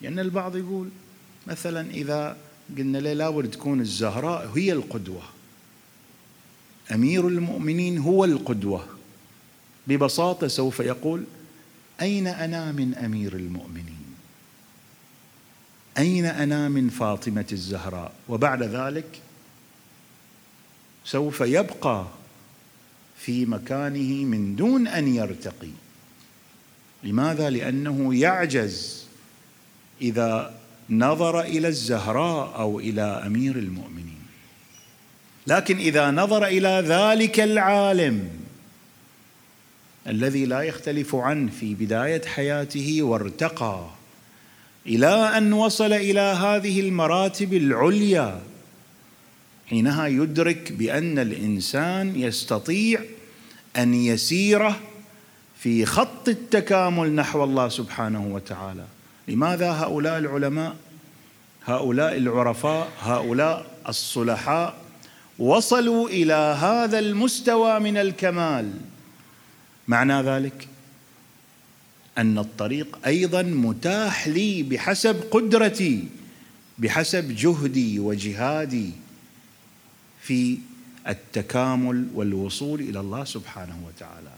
لأن 0.01 0.19
البعض 0.19 0.55
يقول 0.55 0.89
مثلا 1.47 1.89
إذا 1.91 2.38
قلنا 2.77 2.97
له 2.97 3.13
لابد 3.13 3.51
تكون 3.51 3.81
الزهراء 3.81 4.51
هي 4.55 4.71
القدوة. 4.71 5.23
أمير 6.91 7.27
المؤمنين 7.27 7.97
هو 7.97 8.25
القدوة. 8.25 8.88
ببساطة 9.88 10.47
سوف 10.47 10.79
يقول 10.79 11.23
أين 12.01 12.27
أنا 12.27 12.71
من 12.71 12.95
أمير 12.95 13.36
المؤمنين؟ 13.36 14.05
أين 15.97 16.25
أنا 16.25 16.69
من 16.69 16.89
فاطمة 16.89 17.45
الزهراء؟ 17.51 18.12
وبعد 18.29 18.63
ذلك 18.63 19.21
سوف 21.05 21.41
يبقى 21.41 22.05
في 23.17 23.45
مكانه 23.45 24.25
من 24.25 24.55
دون 24.55 24.88
أن 24.88 25.15
يرتقي. 25.15 25.71
لماذا؟ 27.03 27.49
لأنه 27.49 28.15
يعجز. 28.15 29.04
إذا 30.01 30.53
نظر 30.89 31.41
إلى 31.41 31.67
الزهراء 31.67 32.55
أو 32.55 32.79
إلى 32.79 33.01
أمير 33.01 33.55
المؤمنين. 33.55 34.25
لكن 35.47 35.77
إذا 35.77 36.12
نظر 36.12 36.45
إلى 36.45 36.84
ذلك 36.88 37.39
العالم 37.39 38.29
الذي 40.08 40.45
لا 40.45 40.62
يختلف 40.62 41.15
عنه 41.15 41.51
في 41.60 41.73
بداية 41.73 42.21
حياته 42.25 43.03
وارتقى 43.03 43.89
إلى 44.88 45.08
أن 45.38 45.53
وصل 45.53 45.93
إلى 45.93 46.19
هذه 46.19 46.79
المراتب 46.79 47.53
العليا 47.53 48.41
حينها 49.67 50.08
يدرك 50.08 50.71
بأن 50.71 51.19
الإنسان 51.19 52.15
يستطيع 52.15 53.01
أن 53.77 53.93
يسير 53.93 54.73
في 55.60 55.86
خط 55.86 56.29
التكامل 56.29 57.12
نحو 57.12 57.43
الله 57.43 57.69
سبحانه 57.69 58.27
وتعالى. 58.27 58.86
لماذا 59.27 59.71
هؤلاء 59.71 60.17
العلماء؟ 60.17 60.75
هؤلاء 61.65 62.17
العرفاء 62.17 62.91
هؤلاء 62.99 63.65
الصلحاء 63.89 64.85
وصلوا 65.39 66.09
إلى 66.09 66.57
هذا 66.59 66.99
المستوى 66.99 67.79
من 67.79 67.97
الكمال. 67.97 68.73
معنى 69.88 70.21
ذلك؟ 70.21 70.67
أن 72.17 72.38
الطريق 72.38 72.99
أيضا 73.05 73.41
متاح 73.41 74.27
لي 74.27 74.63
بحسب 74.63 75.23
قدرتي 75.31 76.07
بحسب 76.77 77.35
جهدي 77.35 77.99
وجهادي 77.99 78.91
في 80.21 80.57
التكامل 81.07 82.07
والوصول 82.13 82.79
إلى 82.79 82.99
الله 82.99 83.23
سبحانه 83.23 83.79
وتعالى. 83.88 84.31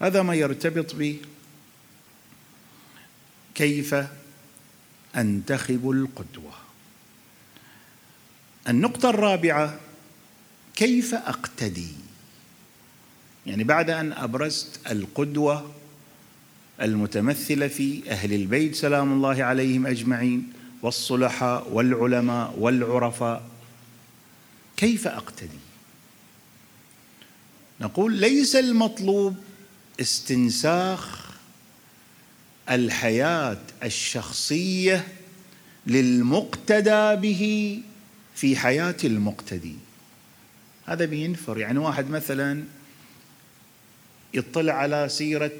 هذا 0.00 0.22
ما 0.22 0.34
يرتبط 0.34 0.94
ب 0.94 1.16
كيف 3.60 3.94
أنتخب 5.16 5.90
القدوة؟ 5.90 6.52
النقطة 8.68 9.10
الرابعة 9.10 9.80
كيف 10.76 11.14
أقتدي؟ 11.14 11.88
يعني 13.46 13.64
بعد 13.64 13.90
أن 13.90 14.12
أبرزت 14.12 14.80
القدوة 14.90 15.72
المتمثلة 16.80 17.68
في 17.68 18.10
أهل 18.10 18.32
البيت 18.32 18.74
سلام 18.74 19.12
الله 19.12 19.44
عليهم 19.44 19.86
أجمعين 19.86 20.52
والصلحاء 20.82 21.68
والعلماء 21.68 22.54
والعرفاء 22.58 23.48
كيف 24.76 25.06
أقتدي؟ 25.08 25.58
نقول 27.80 28.12
ليس 28.12 28.56
المطلوب 28.56 29.36
استنساخ 30.00 31.19
الحياة 32.70 33.60
الشخصية 33.84 35.08
للمقتدى 35.86 37.16
به 37.16 37.82
في 38.34 38.56
حياة 38.56 38.96
المقتدي. 39.04 39.76
هذا 40.86 41.04
بينفر. 41.04 41.58
يعني 41.58 41.78
واحد 41.78 42.10
مثلا 42.10 42.64
يطلع 44.34 44.72
على 44.72 45.08
سيرة 45.08 45.58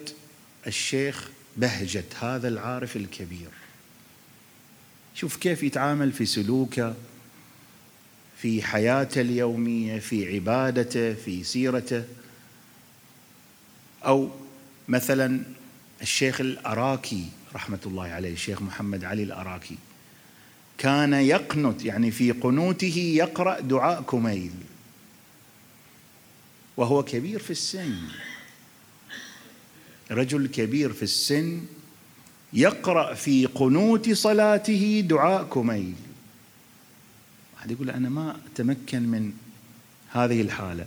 الشيخ 0.67 1.31
بهجت 1.57 2.15
هذا 2.21 2.49
العارف 2.49 2.97
الكبير. 2.97 3.51
شوف 5.15 5.37
كيف 5.37 5.63
يتعامل 5.63 6.13
في 6.13 6.27
سلوكه 6.27 6.95
في 8.43 8.63
حياته 8.63 9.21
اليومية 9.21 9.99
في 9.99 10.35
عبادته 10.35 11.15
في 11.15 11.45
سيرته. 11.45 12.05
أو 14.05 14.31
مثلا 14.89 15.43
الشيخ 16.03 16.41
الأراكي 16.41 17.29
رحمه 17.55 17.79
الله 17.87 18.09
عليه 18.09 18.33
الشيخ 18.33 18.63
محمد 18.63 19.05
علي 19.05 19.23
الأراكي 19.23 19.77
كان 20.79 21.13
يقنت 21.13 21.85
يعني 21.85 22.11
في 22.11 22.31
قنوته 22.31 22.97
يقرأ 23.17 23.61
دعاء 23.61 24.03
كميل 24.03 24.53
وهو 26.77 27.03
كبير 27.03 27.39
في 27.39 27.51
السن 27.51 27.97
رجل 30.11 30.47
كبير 30.47 30.93
في 30.93 31.03
السن 31.03 31.61
يقرأ 32.53 33.15
في 33.15 33.47
قنوت 33.47 34.11
صلاته 34.11 35.05
دعاء 35.09 35.45
كميل. 35.45 35.95
واحد 37.55 37.71
يقول 37.71 37.91
أنا 37.91 38.09
ما 38.09 38.41
أتمكن 38.55 39.03
من 39.03 39.33
هذه 40.11 40.41
الحالة. 40.41 40.87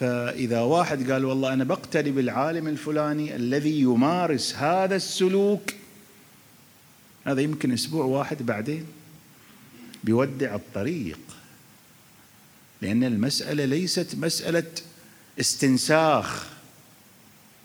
فإذا 0.00 0.60
واحد 0.60 1.10
قال 1.12 1.24
والله 1.24 1.52
أنا 1.52 1.64
بقتدي 1.64 2.10
بالعالم 2.10 2.68
الفلاني 2.68 3.36
الذي 3.36 3.80
يمارس 3.80 4.54
هذا 4.54 4.96
السلوك 4.96 5.74
هذا 7.24 7.40
يمكن 7.40 7.72
أسبوع 7.72 8.04
واحد 8.04 8.46
بعدين 8.46 8.86
بيودع 10.04 10.54
الطريق 10.54 11.18
لأن 12.82 13.04
المسألة 13.04 13.64
ليست 13.64 14.14
مسألة 14.14 14.70
استنساخ 15.40 16.46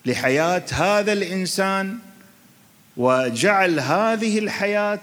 لحياة 0.06 0.65
هذا 0.71 1.13
الإنسان 1.13 2.00
وجعل 2.98 3.80
هذه 3.80 4.39
الحياة 4.39 5.02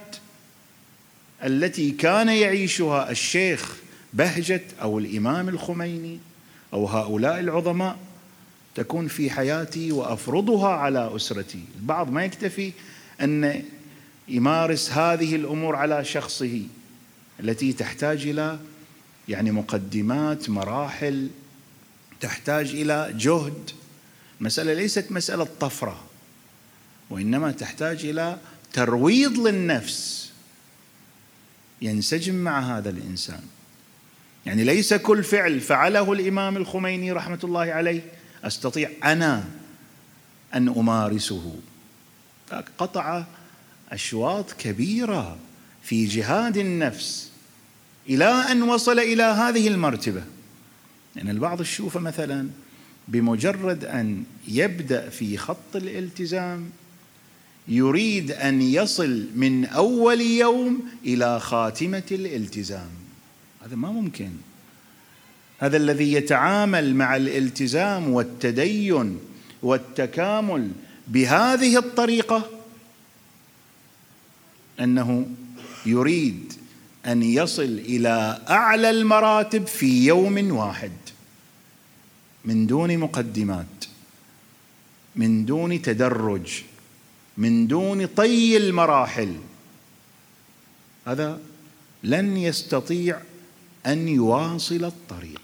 التي 1.45 1.90
كان 1.90 2.29
يعيشها 2.29 3.11
الشيخ 3.11 3.77
بهجت 4.12 4.64
أو 4.83 4.99
الإمام 4.99 5.49
الخميني 5.49 6.32
أو 6.73 6.87
هؤلاء 6.87 7.41
العظماء 7.41 7.99
تكون 8.75 9.09
في 9.09 9.31
حياتي 9.31 9.93
وأفرضها 9.93 10.69
على 10.69 11.17
أسرتي. 11.17 11.65
البعض 11.81 12.11
ما 12.11 12.25
يكتفي 12.25 12.73
أن 13.21 13.65
يمارس 14.29 14.91
هذه 14.91 15.37
الأمور 15.37 15.77
على 15.77 16.05
شخصه 16.05 16.63
التي 17.41 17.73
تحتاج 17.73 18.27
إلى 18.27 18.59
يعني 19.29 19.51
مقدمات 19.51 20.51
مراحل 20.51 21.29
تحتاج 22.21 22.71
إلى 22.71 23.15
جهد. 23.17 23.71
المسألة 24.41 24.75
ليست 24.75 25.13
مسألة 25.13 25.49
طفرة 25.61 26.01
وإنما 27.11 27.53
تحتاج 27.53 28.05
إلى 28.07 28.39
ترويض 28.73 29.39
للنفس. 29.39 30.31
ينسجم 31.83 32.35
مع 32.35 32.79
هذا 32.79 32.91
الإنسان. 32.91 33.43
يعني 34.47 34.65
ليس 34.65 34.95
كل 34.95 35.25
فعل 35.25 35.61
فعله 35.61 36.13
الإمام 36.13 36.57
الخميني 36.57 37.13
رحمة 37.13 37.39
الله 37.45 37.61
عليه. 37.61 38.01
أستطيع 38.45 38.91
أنا 39.05 39.45
أن 40.55 40.69
أمارسه. 40.69 41.57
قطع 42.79 43.25
أشواط 43.91 44.53
كبيرة 44.53 45.39
في 45.83 46.07
جهاد 46.07 46.57
النفس 46.57 47.31
إلى 48.09 48.25
أن 48.25 48.63
وصل 48.63 48.99
إلى 48.99 49.23
هذه 49.23 49.69
المرتبة. 49.69 50.25
يعني 51.17 51.31
البعض 51.31 51.61
يشوفه 51.61 52.01
مثلا 52.01 52.49
بمجرد 53.09 53.85
أن 53.85 54.25
يبدأ 54.49 55.09
في 55.09 55.37
خط 55.37 55.77
الالتزام 55.77 56.71
يريد 57.69 58.31
أن 58.31 58.63
يصل 58.63 59.27
من 59.35 59.65
أول 59.65 60.21
يوم 60.21 60.83
إلى 61.05 61.41
خاتمة 61.41 62.03
الالتزام. 62.11 63.02
هذا 63.64 63.77
ما 63.77 63.92
ممكن. 63.92 64.31
هذا 65.59 65.77
الذي 65.77 66.12
يتعامل 66.12 66.94
مع 66.94 67.16
الالتزام 67.16 68.09
والتدين 68.11 69.18
والتكامل 69.62 70.70
بهذه 71.09 71.79
الطريقة 71.79 72.51
أنه 74.81 75.27
يريد 75.87 76.53
أن 77.07 77.22
يصل 77.22 77.62
إلى 77.62 78.42
أعلى 78.51 78.90
المراتب 78.90 79.66
في 79.66 80.07
يوم 80.07 80.53
واحد 80.57 80.92
من 82.44 82.66
دون 82.66 82.98
مقدمات 82.98 83.85
من 85.16 85.44
دون 85.44 85.83
تدرج 85.83 86.62
من 87.37 87.66
دون 87.66 88.07
طي 88.07 88.57
المراحل. 88.57 89.37
هذا 91.07 91.40
لن 92.03 92.37
يستطيع 92.37 93.20
أن 93.87 94.09
يواصل 94.09 94.85
الطريق. 94.85 95.40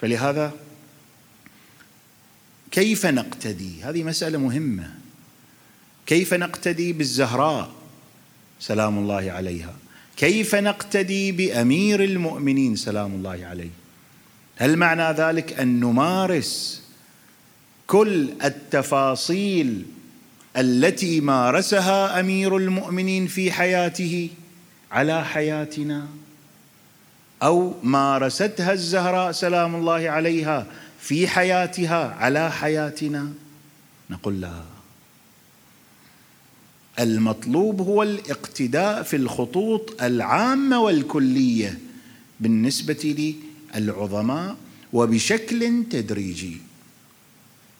فلهذا 0.00 0.52
كيف 2.70 3.06
نقتدي؟ 3.06 3.82
هذه 3.82 4.02
مسألة 4.02 4.38
مهمة. 4.38 4.94
كيف 6.06 6.34
نقتدي 6.34 6.92
بالزهراء؟ 6.92 7.72
سلام 8.60 8.98
الله 8.98 9.32
عليها. 9.32 9.74
كيف 10.16 10.54
نقتدي 10.54 11.32
بأمير 11.32 12.04
المؤمنين؟ 12.04 12.76
سلام 12.76 13.14
الله 13.14 13.46
عليه. 13.46 13.70
هل 14.56 14.76
معنى 14.76 15.18
ذلك 15.18 15.60
أن 15.60 15.80
نمارس 15.80 16.82
كل 17.86 18.30
التفاصيل 18.44 19.86
التي 20.56 21.20
مارسها 21.20 22.20
أمير 22.20 22.56
المؤمنين 22.56 23.26
في 23.26 23.52
حياته؟ 23.52 24.30
على 24.92 25.24
حياتنا 25.24 26.06
أو 27.42 27.74
مارستها 27.82 28.72
الزهراء 28.72 29.32
سلام 29.32 29.74
الله 29.74 30.10
عليها 30.10 30.66
في 31.00 31.28
حياتها 31.28 32.14
على 32.14 32.50
حياتنا 32.50 33.32
نقول 34.10 34.40
لا. 34.40 34.62
المطلوب 37.00 37.80
هو 37.80 38.02
الاقتداء 38.02 39.02
في 39.02 39.16
الخطوط 39.16 40.02
العامة 40.02 40.80
والكلية 40.80 41.78
بالنسبة 42.40 43.34
للعظماء 43.74 44.56
وبشكل 44.92 45.84
تدريجي 45.90 46.56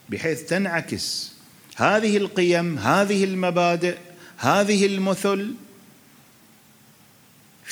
بحيث 0.09 0.42
تنعكس 0.42 1.33
هذه 1.77 2.16
القيم 2.16 2.79
هذه 2.79 3.25
المبادئ 3.25 3.96
هذه 4.37 4.87
المثل 4.87 5.55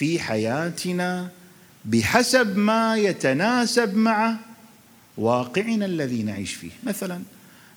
في 0.01 0.21
حياتنا 0.21 1.31
بحسب 1.85 2.57
ما 2.57 2.97
يتناسب 2.97 3.97
مع 3.97 4.37
واقعنا 5.17 5.85
الذي 5.87 6.23
نعيش 6.23 6.55
فيه. 6.55 6.71
مثلا 6.83 7.23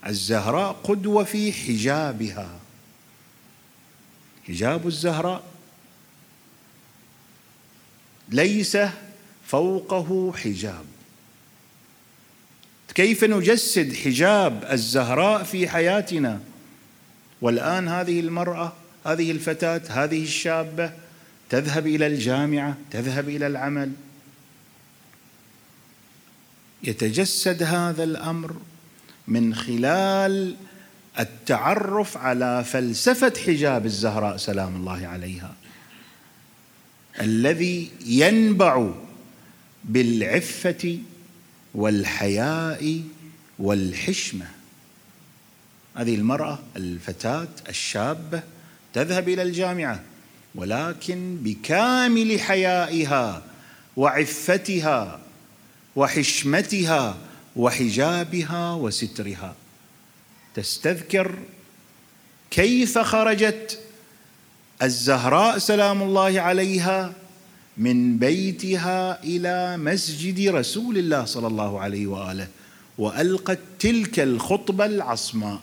الزهراء 0.08 0.72
قدوة 0.72 1.24
في 1.24 1.54
حجابها. 1.54 2.60
حجاب 4.48 4.88
الزهراء 4.88 5.44
ليس 8.30 8.78
فوقه 9.46 10.34
حجاب. 10.38 10.86
كيف 12.96 13.24
نجسد 13.24 13.94
حجاب 13.94 14.68
الزهراء 14.72 15.44
في 15.44 15.70
حياتنا؟ 15.70 16.42
والآن 17.42 17.88
هذه 17.88 18.20
المرأة 18.20 18.74
هذه 19.06 19.32
الفتاة 19.32 19.82
هذه 19.90 20.24
الشابة 20.24 21.04
تذهب 21.50 21.88
إلى 21.88 22.08
الجامعة 22.08 22.78
تذهب 22.92 23.30
إلى 23.30 23.48
العمل. 23.48 23.92
يتجسد 26.84 27.64
هذا 27.64 28.04
الأمر 28.04 28.56
من 29.28 29.56
خلال 29.56 30.56
التعرف 31.20 32.18
على 32.18 32.64
فلسفة 32.64 33.34
حجاب 33.46 33.86
الزهراء 33.86 34.38
سلام 34.38 34.76
الله 34.76 35.08
عليها 35.08 35.56
الذي 37.22 37.92
ينبع 38.06 38.90
بالعفة 39.84 41.00
والحياء 41.74 43.02
والحشمة. 43.60 44.46
هذه 45.96 46.16
المرأة 46.16 46.60
الفتاة 46.76 47.48
الشابة 47.70 48.44
تذهب 48.94 49.30
إلى 49.30 49.42
الجامعة. 49.42 50.04
ولكن 50.56 51.38
بكامل 51.42 52.40
حيائها 52.40 53.44
وعفتها 53.98 55.20
وحشمتها 55.96 57.18
وحجابها 57.56 58.74
وسترها. 58.74 59.56
تستذكر 60.56 61.36
كيف 62.52 62.98
خرجت 62.98 63.80
الزهراء 64.82 65.58
سلام 65.58 66.02
الله 66.02 66.42
عليها 66.42 67.14
من 67.78 68.18
بيتها 68.18 69.24
إلى 69.24 69.78
مسجد 69.78 70.50
رسول 70.50 70.98
الله 70.98 71.26
صلى 71.26 71.48
الله 71.48 71.80
عليه 71.80 72.08
وآله 72.08 72.48
وألقت 72.98 73.60
تلك 73.80 74.20
الخطبة 74.20 74.86
العصماء. 74.86 75.62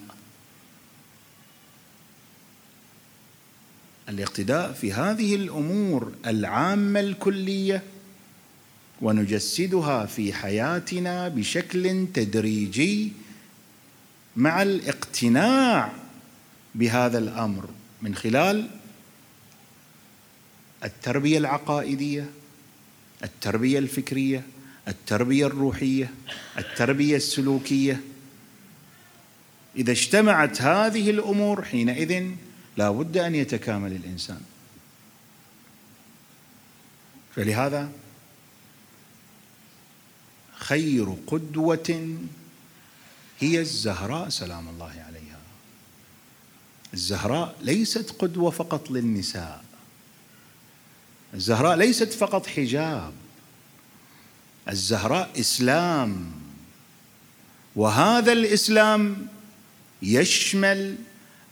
الاقتداء 4.11 4.73
في 4.73 4.93
هذه 4.93 5.35
الأمور 5.35 6.13
العامة 6.27 7.01
الكلية 7.01 7.83
ونجسدها 9.03 10.07
في 10.07 10.33
حياتنا 10.33 11.29
بشكل 11.29 12.07
تدريجي 12.15 13.13
مع 14.37 14.63
الاقتناع 14.63 15.93
بهذا 16.75 17.19
الأمر 17.19 17.69
من 18.03 18.15
خلال 18.15 18.71
التربية 20.85 21.39
العقائدية 21.39 22.31
التربية 23.25 23.79
الفكرية 23.79 24.43
التربية 24.89 25.47
الروحية 25.47 26.15
التربية 26.59 27.17
السلوكية. 27.17 28.01
إذا 29.77 29.93
اجتمعت 29.93 30.63
هذه 30.63 31.11
الأمور 31.11 31.65
حينئذ 31.65 32.31
لا 32.81 32.91
بد 32.91 33.17
أن 33.17 33.35
يتكامل 33.35 33.93
الإنسان. 33.93 34.41
فلهذا 37.37 37.93
خير 40.55 41.17
قدوة 41.27 42.19
هي 43.41 43.61
الزهراء 43.61 44.29
سلام 44.29 44.69
الله 44.69 45.05
عليها. 45.09 45.41
الزهراء 46.95 47.57
ليست 47.61 48.15
قدوة 48.19 48.51
فقط 48.51 48.91
للنساء. 48.91 49.65
الزهراء 51.35 51.77
ليست 51.77 52.13
فقط 52.13 52.47
حجاب. 52.47 53.13
الزهراء 54.69 55.41
إسلام. 55.41 56.33
وهذا 57.77 58.33
الإسلام 58.33 59.27
يشمل 60.03 61.10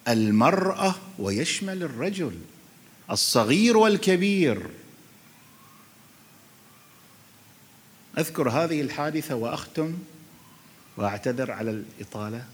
المرأة 0.09 0.95
ويشمل 1.19 1.83
الرجل 1.83 2.33
الصغير 3.11 3.77
والكبير. 3.77 4.71
أذكر 8.19 8.51
هذه 8.51 8.81
الحادثة 8.81 9.35
وأختم 9.35 9.95
وأعتذر 10.97 11.51
على 11.51 11.71
الإطالة. 11.71 12.45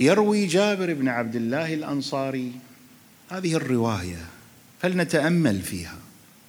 يروي 0.00 0.46
جابر 0.46 0.94
بن 0.94 1.08
عبد 1.08 1.36
الله 1.36 1.74
الأنصاري 1.74 2.52
هذه 3.30 3.54
الرواية 3.54 4.26
فلنتأمل 4.80 5.62
فيها 5.62 5.98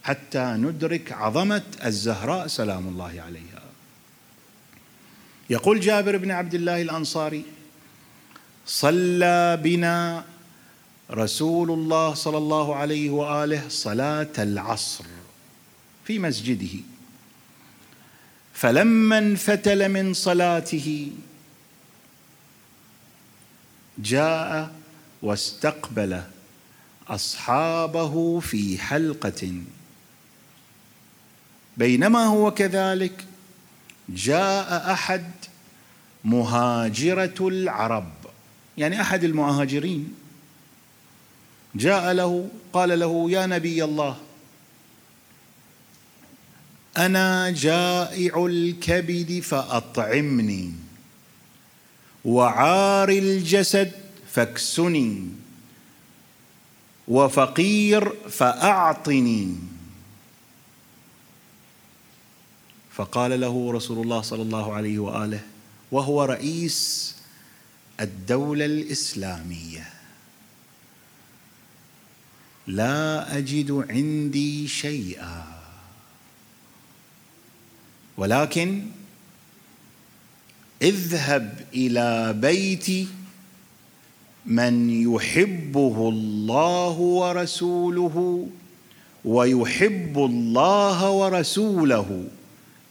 حتى 0.02 0.44
ندرك 0.58 1.12
عظمة 1.12 1.62
الزهراء 1.84 2.46
سلام 2.46 2.88
الله 2.88 3.22
عليها. 3.26 3.62
يقول 5.50 5.80
جابر 5.80 6.16
بن 6.16 6.30
عبد 6.30 6.54
الله 6.54 6.82
الأنصاري 6.82 7.44
صلى 8.66 9.60
بنا 9.62 10.24
رسول 11.10 11.70
الله 11.70 12.14
صلى 12.14 12.38
الله 12.38 12.76
عليه 12.76 13.10
وآله 13.10 13.68
صلاة 13.68 14.32
العصر 14.38 15.04
في 16.04 16.18
مسجده. 16.18 16.80
فلما 18.54 19.18
انفتل 19.18 19.88
من 19.88 20.14
صلاته 20.14 21.12
جاء 23.98 24.74
واستقبل 25.22 26.22
أصحابه 27.08 28.40
في 28.40 28.78
حلقة. 28.78 29.62
بينما 31.76 32.24
هو 32.24 32.50
كذلك 32.50 33.24
جاء 34.08 34.92
أحد 34.92 35.30
مهاجرة 36.24 37.48
العرب. 37.48 38.23
يعني 38.78 39.00
أحد 39.00 39.24
المهاجرين. 39.24 40.14
جاء 41.74 42.12
له 42.12 42.48
قال 42.72 42.98
له 42.98 43.30
يا 43.30 43.46
نبي 43.46 43.84
الله 43.84 44.16
أنا 46.96 47.50
جائع 47.50 48.46
الكبد 48.46 49.40
فأطعمني 49.40 50.72
وعار 52.24 53.08
الجسد 53.08 53.92
فاكسني 54.32 55.28
وفقير 57.08 58.12
فأعطني. 58.30 59.56
فقال 62.92 63.40
له 63.40 63.72
رسول 63.72 64.02
الله 64.02 64.20
صلى 64.22 64.42
الله 64.42 64.72
عليه 64.74 64.98
وآله 64.98 65.40
وهو 65.92 66.24
رئيس 66.24 67.14
الدولة 68.00 68.64
الإسلامية. 68.64 69.90
لا 72.66 73.38
أجد 73.38 73.86
عندي 73.90 74.68
شيئا. 74.68 75.44
ولكن 78.16 78.86
اذهب 80.82 81.66
إلى 81.74 82.32
بيت 82.32 83.08
من 84.46 84.90
يحبه 85.14 86.08
الله 86.08 86.98
ورسوله 86.98 88.48
ويحب 89.24 90.18
الله 90.18 91.10
ورسوله. 91.10 92.28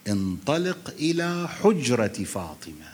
انطلق 0.07 0.93
إلى 0.99 1.49
حجرة 1.49 2.23
فاطمة. 2.23 2.92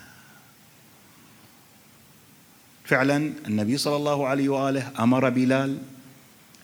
فعلا 2.89 3.33
النبي 3.47 3.77
صلى 3.77 3.95
الله 3.95 4.27
عليه 4.27 4.49
وآله 4.49 4.91
أمر 4.99 5.29
بلال 5.29 5.77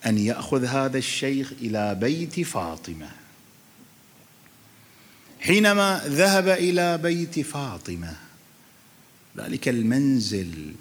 أن 0.05 0.17
يأخذ 0.17 0.65
هذا 0.65 0.97
الشيخ 0.97 1.51
إلى 1.61 1.95
بيت 1.95 2.39
فاطمة. 2.39 3.09
حينما 5.39 6.01
ذهب 6.05 6.47
إلى 6.47 6.97
بيت 6.97 7.39
فاطمة 7.39 8.13
ذلك 9.37 9.67
المنزل 9.67 10.73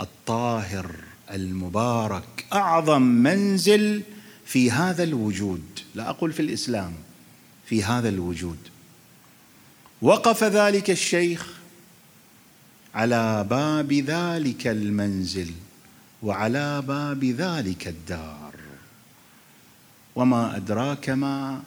الطاهر 0.00 0.90
المبارك 1.30 2.44
أعظم 2.52 3.02
منزل 3.02 4.02
في 4.46 4.70
هذا 4.70 5.02
الوجود. 5.02 5.64
لا 5.94 6.10
أقول 6.10 6.32
في 6.32 6.40
الإسلام 6.40 6.92
في 7.66 7.84
هذا 7.84 8.08
الوجود. 8.08 8.58
وقف 10.02 10.44
ذلك 10.44 10.90
الشيخ 10.90 11.55
على 12.96 13.46
باب 13.50 13.92
ذلك 13.92 14.66
المنزل 14.66 15.52
وعلى 16.22 16.82
باب 16.82 17.24
ذلك 17.24 17.88
الدار. 17.88 18.54
وما 20.14 20.56
أدراك 20.56 21.10
ما 21.10 21.62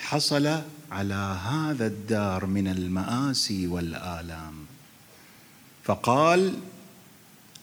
حصل 0.00 0.60
على 0.90 1.38
هذا 1.50 1.86
الدار 1.86 2.46
من 2.46 2.68
المآسي 2.68 3.66
والآلام. 3.66 4.54
فقال 5.84 6.54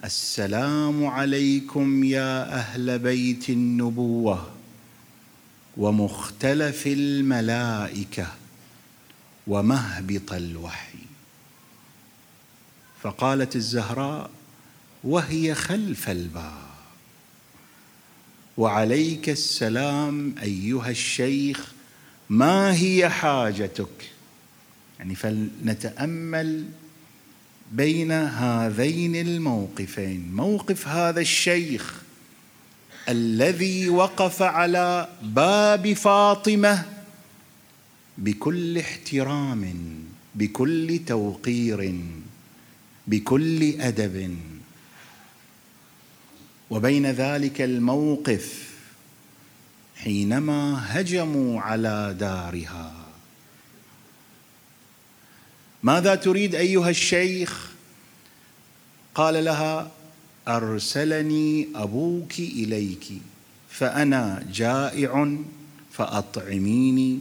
السلام 0.04 1.06
عليكم 1.06 2.04
يا 2.04 2.54
أهل 2.54 3.00
بيت 3.00 3.50
النبوة 3.50 4.52
ومختلف 5.78 6.88
الملائكة 6.88 8.28
ومهبط 9.48 10.34
الوحي. 10.34 11.11
فقالت 13.04 13.56
الزهراء 13.56 14.30
وهي 15.04 15.56
خلف 15.56 16.10
الباب. 16.10 16.72
وعليك 18.58 19.30
السلام 19.30 20.36
أيها 20.44 20.90
الشيخ 20.90 21.72
ما 22.30 22.74
هي 22.74 23.10
حاجتك؟ 23.10 24.12
يعني 25.00 25.16
فلنتأمل 25.16 26.66
بين 27.72 28.12
هذين 28.12 29.16
الموقفين. 29.16 30.32
موقف 30.36 30.88
هذا 30.88 31.22
الشيخ 31.22 32.02
الذي 33.10 33.90
وقف 33.90 34.42
على 34.42 35.10
باب 35.22 35.94
فاطمة 35.94 36.86
بكل 38.18 38.78
احترام 38.78 39.74
بكل 40.36 41.00
توقير. 41.08 42.02
بكل 43.12 43.82
أدب. 43.82 44.38
وبين 46.70 47.06
ذلك 47.06 47.62
الموقف 47.62 48.70
حينما 49.96 50.84
هجموا 50.88 51.62
على 51.62 52.16
دارها. 52.20 52.94
ماذا 55.84 56.16
تريد 56.16 56.56
أيها 56.56 56.90
الشيخ؟ 56.90 57.72
قال 59.16 59.44
لها 59.44 59.92
أرسلني 60.48 61.68
أبوك 61.76 62.40
إليك 62.40 63.08
فأنا 63.70 64.48
جائع 64.54 65.38
فأطعميني 65.92 67.20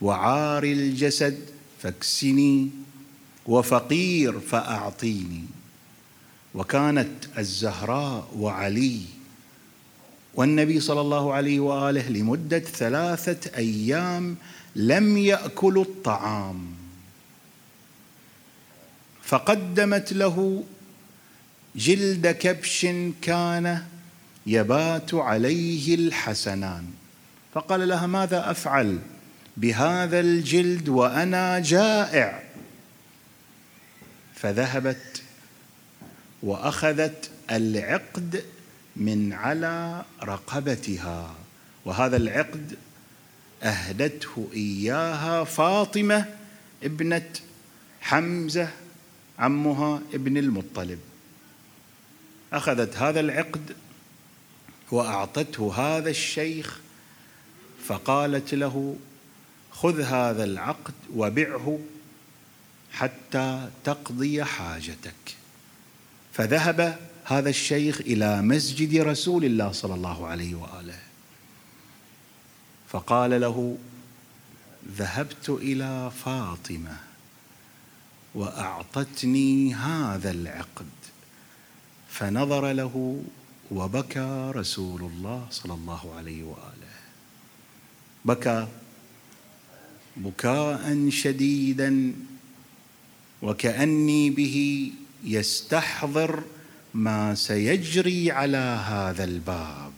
وعار 0.00 0.64
الجسد 0.64 1.38
فاكسني. 1.82 2.70
وفقير 3.46 4.40
فأعطيني. 4.40 5.44
وكانت 6.54 7.38
الزهراء 7.38 8.28
وعلي 8.36 9.00
والنبي 10.34 10.80
صلى 10.80 11.00
الله 11.00 11.32
عليه 11.34 11.60
وآله 11.60 12.08
لمدة 12.08 12.58
ثلاثة 12.58 13.56
أيام 13.56 14.36
لم 14.76 15.18
يأكلوا 15.18 15.84
الطعام. 15.84 16.74
فقدمت 19.22 20.12
له 20.12 20.64
جلد 21.76 22.26
كبش 22.26 22.86
كان 23.22 23.82
يبات 24.46 25.14
عليه 25.14 25.94
الحسنان. 25.94 26.84
فقال 27.54 27.88
لها 27.88 28.06
ماذا 28.06 28.50
أفعل 28.50 28.98
بهذا 29.56 30.20
الجلد 30.20 30.88
وأنا 30.88 31.58
جائع؟ 31.58 32.42
فذهبت 34.42 35.22
وأخذت 36.42 37.30
العقد 37.50 38.44
من 38.96 39.32
على 39.32 40.04
رقبتها 40.22 41.34
وهذا 41.84 42.16
العقد 42.16 42.76
أهدته 43.62 44.48
إياها 44.52 45.44
فاطمة 45.44 46.24
ابنة 46.82 47.30
حمزة 48.00 48.68
عمها 49.38 50.00
ابن 50.14 50.36
المطلب. 50.36 50.98
أخذت 52.52 52.96
هذا 52.96 53.20
العقد 53.20 53.76
وأعطته 54.90 55.72
هذا 55.76 56.10
الشيخ 56.10 56.80
فقالت 57.84 58.54
له 58.54 58.96
خذ 59.70 60.00
هذا 60.00 60.44
العقد 60.44 60.94
وبعه 61.14 61.78
حتى 62.92 63.68
تقضي 63.84 64.44
حاجتك. 64.44 65.36
فذهب 66.32 66.98
هذا 67.24 67.50
الشيخ 67.50 68.00
إلى 68.00 68.42
مسجد 68.42 68.96
رسول 68.96 69.44
الله 69.44 69.72
صلى 69.72 69.94
الله 69.94 70.26
عليه 70.26 70.54
وآله. 70.54 70.98
فقال 72.88 73.40
له 73.40 73.78
ذهبت 74.96 75.48
إلى 75.48 76.12
فاطمة 76.24 76.96
وأعطتني 78.34 79.74
هذا 79.74 80.30
العقد. 80.30 80.86
فنظر 82.08 82.72
له 82.72 83.22
وبكى 83.70 84.52
رسول 84.54 85.00
الله 85.00 85.46
صلى 85.50 85.74
الله 85.74 86.14
عليه 86.16 86.42
وآله. 86.42 86.92
بكى. 88.24 88.68
بكاء 90.16 91.10
شديدا 91.10 92.12
وكأني 93.42 94.30
به 94.30 94.90
يستحضر 95.24 96.42
ما 96.94 97.34
سيجري 97.34 98.30
على 98.30 98.82
هذا 98.86 99.24
الباب 99.24 99.92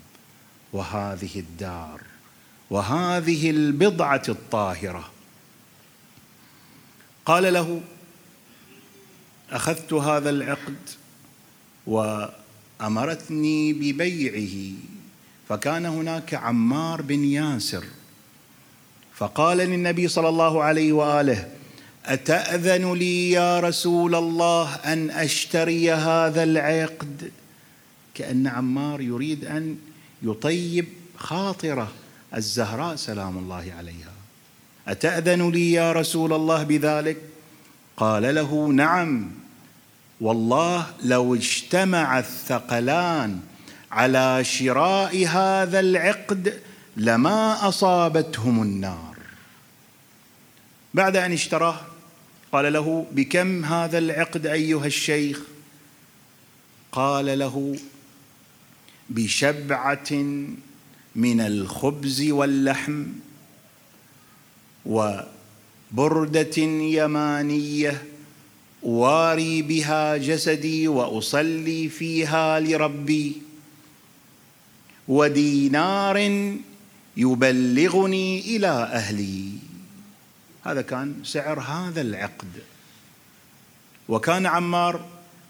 وهذه 0.72 1.38
الدار 1.40 2.00
وهذه 2.70 3.50
البضعة 3.50 4.22
الطاهرة. 4.28 5.10
قال 7.26 7.52
له 7.52 7.80
أخذت 9.50 9.92
هذا 9.92 10.30
العقد 10.30 10.76
وأمرتني 11.86 13.72
ببيعه 13.72 14.76
فكان 15.48 15.86
هناك 15.86 16.34
عمار 16.34 17.02
بن 17.02 17.24
ياسر 17.24 17.84
فقال 19.14 19.58
للنبي 19.58 20.08
صلى 20.08 20.28
الله 20.28 20.62
عليه 20.62 20.92
وآله 20.92 21.53
أتأذن 22.06 22.92
لي 22.92 23.30
يا 23.30 23.60
رسول 23.60 24.14
الله 24.14 24.74
أن 24.74 25.10
أشتري 25.10 25.92
هذا 25.92 26.42
العقد؟ 26.42 27.30
كأن 28.14 28.46
عمار 28.46 29.00
يريد 29.00 29.44
أن 29.44 29.76
يطيب 30.22 30.86
خاطره 31.16 31.92
الزهراء 32.34 32.96
سلام 32.96 33.38
الله 33.38 33.72
عليها. 33.78 34.12
أتأذن 34.88 35.50
لي 35.50 35.72
يا 35.72 35.92
رسول 35.92 36.32
الله 36.32 36.62
بذلك؟ 36.62 37.16
قال 37.96 38.34
له 38.34 38.66
نعم. 38.66 39.30
والله 40.20 40.86
لو 41.02 41.34
اجتمع 41.34 42.18
الثقلان 42.18 43.40
على 43.92 44.44
شراء 44.44 45.26
هذا 45.26 45.80
العقد 45.80 46.60
لما 46.96 47.68
أصابتهم 47.68 48.62
النار. 48.62 49.16
بعد 50.94 51.16
أن 51.16 51.32
اشتراه 51.32 51.80
قال 52.54 52.72
له 52.72 53.06
بكم 53.12 53.64
هذا 53.64 53.98
العقد 53.98 54.46
أيها 54.46 54.86
الشيخ؟ 54.86 55.40
قال 56.92 57.38
له 57.38 57.76
بشبعة 59.10 60.12
من 61.16 61.40
الخبز 61.40 62.22
واللحم 62.30 63.06
وبردة 64.86 66.62
يمانية 66.98 68.02
اواري 68.84 69.62
بها 69.62 70.16
جسدي 70.16 70.88
وأصلي 70.88 71.88
فيها 71.88 72.60
لربي 72.60 73.32
ودينار 75.08 76.18
يبلغني 77.16 78.56
إلى 78.56 78.68
أهلي. 78.68 79.63
هذا 80.64 80.82
كان 80.82 81.24
سعر 81.24 81.60
هذا 81.60 82.00
العقد. 82.00 82.62
وكان 84.08 84.46
عمار 84.46 85.04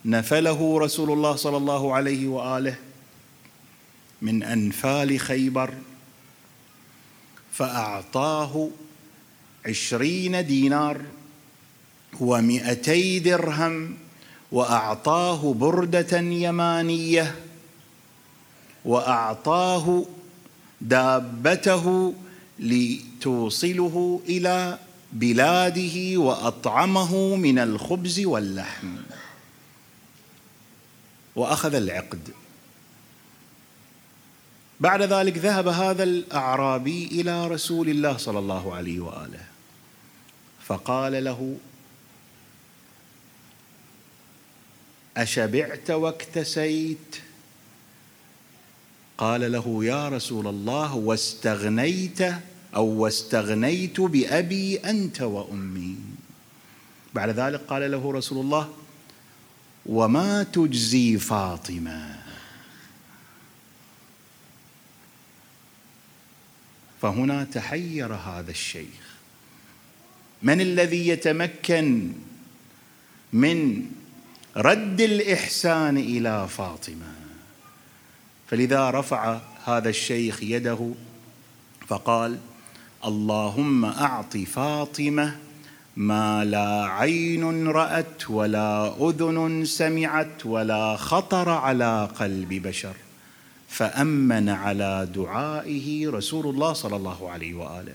نفله 0.05 0.79
رسول 0.79 1.11
الله 1.11 1.37
صلى 1.37 1.57
الله 1.57 1.95
عليه 1.95 2.29
وآله 2.29 2.77
من 4.23 4.43
أنفال 4.43 5.21
خيبر 5.21 5.75
فأعطاه 7.53 8.71
عشرين 9.67 10.47
دينار 10.47 11.01
ومئتي 12.21 13.19
درهم 13.19 13.97
وأعطاه 14.53 15.55
بردة 15.55 16.19
يمانية 16.19 17.35
وأعطاه 18.85 20.05
دابته 20.81 22.15
لتوصله 22.59 24.21
إلى 24.29 24.79
بلاده 25.15 26.19
وأطعمه 26.19 27.37
من 27.37 27.59
الخبز 27.59 28.21
واللحم. 28.21 28.97
وأخذ 31.37 31.75
العقد. 31.75 32.31
بعد 34.81 35.03
ذلك 35.03 35.39
ذهب 35.39 35.69
هذا 35.69 36.03
الأعرابي 36.03 37.07
إلى 37.07 37.47
رسول 37.47 37.89
الله 37.89 38.17
صلى 38.17 38.39
الله 38.39 38.75
عليه 38.75 39.01
وآله. 39.01 39.45
فقال 40.67 41.25
له 41.25 41.57
أشبعت 45.17 45.91
واكتسيت؟ 45.91 47.17
قال 49.19 49.53
له 49.53 49.85
يا 49.85 50.09
رسول 50.09 50.47
الله 50.47 50.95
واستغنيت 50.95 52.21
أو 52.77 52.87
واستغنيت 52.87 54.01
بأبي 54.01 54.77
أنت 54.77 55.21
وأمي. 55.23 55.97
بعد 57.15 57.29
ذلك 57.29 57.61
قال 57.61 57.91
له 57.91 58.13
رسول 58.13 58.45
الله 58.45 58.75
وما 59.87 60.43
تجزي 60.43 61.19
فاطمة. 61.19 62.21
فهنا 67.03 67.45
تحير 67.45 68.15
هذا 68.15 68.51
الشيخ. 68.51 69.15
من 70.43 70.61
الذي 70.61 71.09
يتمكن 71.09 72.13
من 73.33 73.87
رد 74.57 75.01
الإحسان 75.01 75.97
إلى 75.97 76.49
فاطمة؟ 76.49 77.15
فلذا 78.51 78.91
رفع 78.91 79.41
هذا 79.65 79.89
الشيخ 79.89 80.43
يده 80.43 80.93
فقال 81.89 82.39
اللهم 83.05 83.85
أعط 83.85 84.37
فاطمة 84.37 85.37
ما 85.97 86.45
لا 86.45 86.85
عين 86.85 87.69
رأت 87.69 88.31
ولا 88.31 88.95
أذن 89.09 89.65
سمعت 89.65 90.47
ولا 90.47 90.97
خطر 90.97 91.49
على 91.49 92.09
قلب 92.19 92.49
بشر. 92.49 92.95
فأمن 93.69 94.49
على 94.49 95.09
دعائه 95.15 96.11
رسول 96.11 96.47
الله 96.47 96.73
صلى 96.73 96.97
الله 96.97 97.31
عليه 97.31 97.55
وآله. 97.55 97.95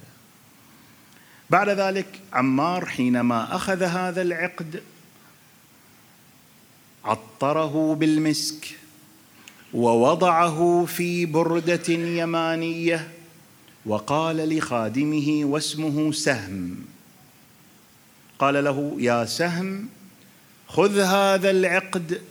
بعد 1.49 1.69
ذلك 1.69 2.19
عمار 2.33 2.85
حينما 2.85 3.55
أخذ 3.55 3.83
هذا 3.83 4.21
العقد 4.21 4.83
عطره 7.05 7.95
بالمسك 7.95 8.77
ووضعه 9.73 10.85
في 10.85 11.25
بردة 11.25 11.93
يمانية 11.93 13.18
وقال 13.89 14.57
لخادمه 14.57 15.45
واسمه 15.45 16.11
سهم. 16.11 16.75
قال 18.39 18.63
له 18.63 18.95
يا 18.99 19.25
سهم 19.25 19.87
خذ 20.67 20.99
هذا 20.99 21.49
العقد 21.49 22.21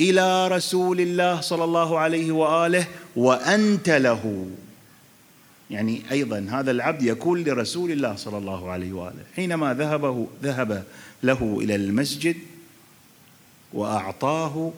إلى 0.00 0.48
رسول 0.48 1.00
الله 1.00 1.40
صلى 1.40 1.64
الله 1.64 1.98
عليه 1.98 2.32
وآله 2.32 2.86
وأنت 3.16 3.88
له. 3.90 4.46
يعني 5.70 6.02
أيضا 6.10 6.46
هذا 6.50 6.70
العبد 6.70 7.02
يكون 7.02 7.44
لرسول 7.44 7.90
الله 7.90 8.16
صلى 8.16 8.38
الله 8.38 8.70
عليه 8.70 8.92
وآله. 8.92 9.24
حينما 9.36 9.74
ذهبه 9.74 10.26
ذهب 10.42 10.84
له 11.22 11.58
إلى 11.62 11.74
المسجد 11.74 12.36
وأعطاه 13.72 14.72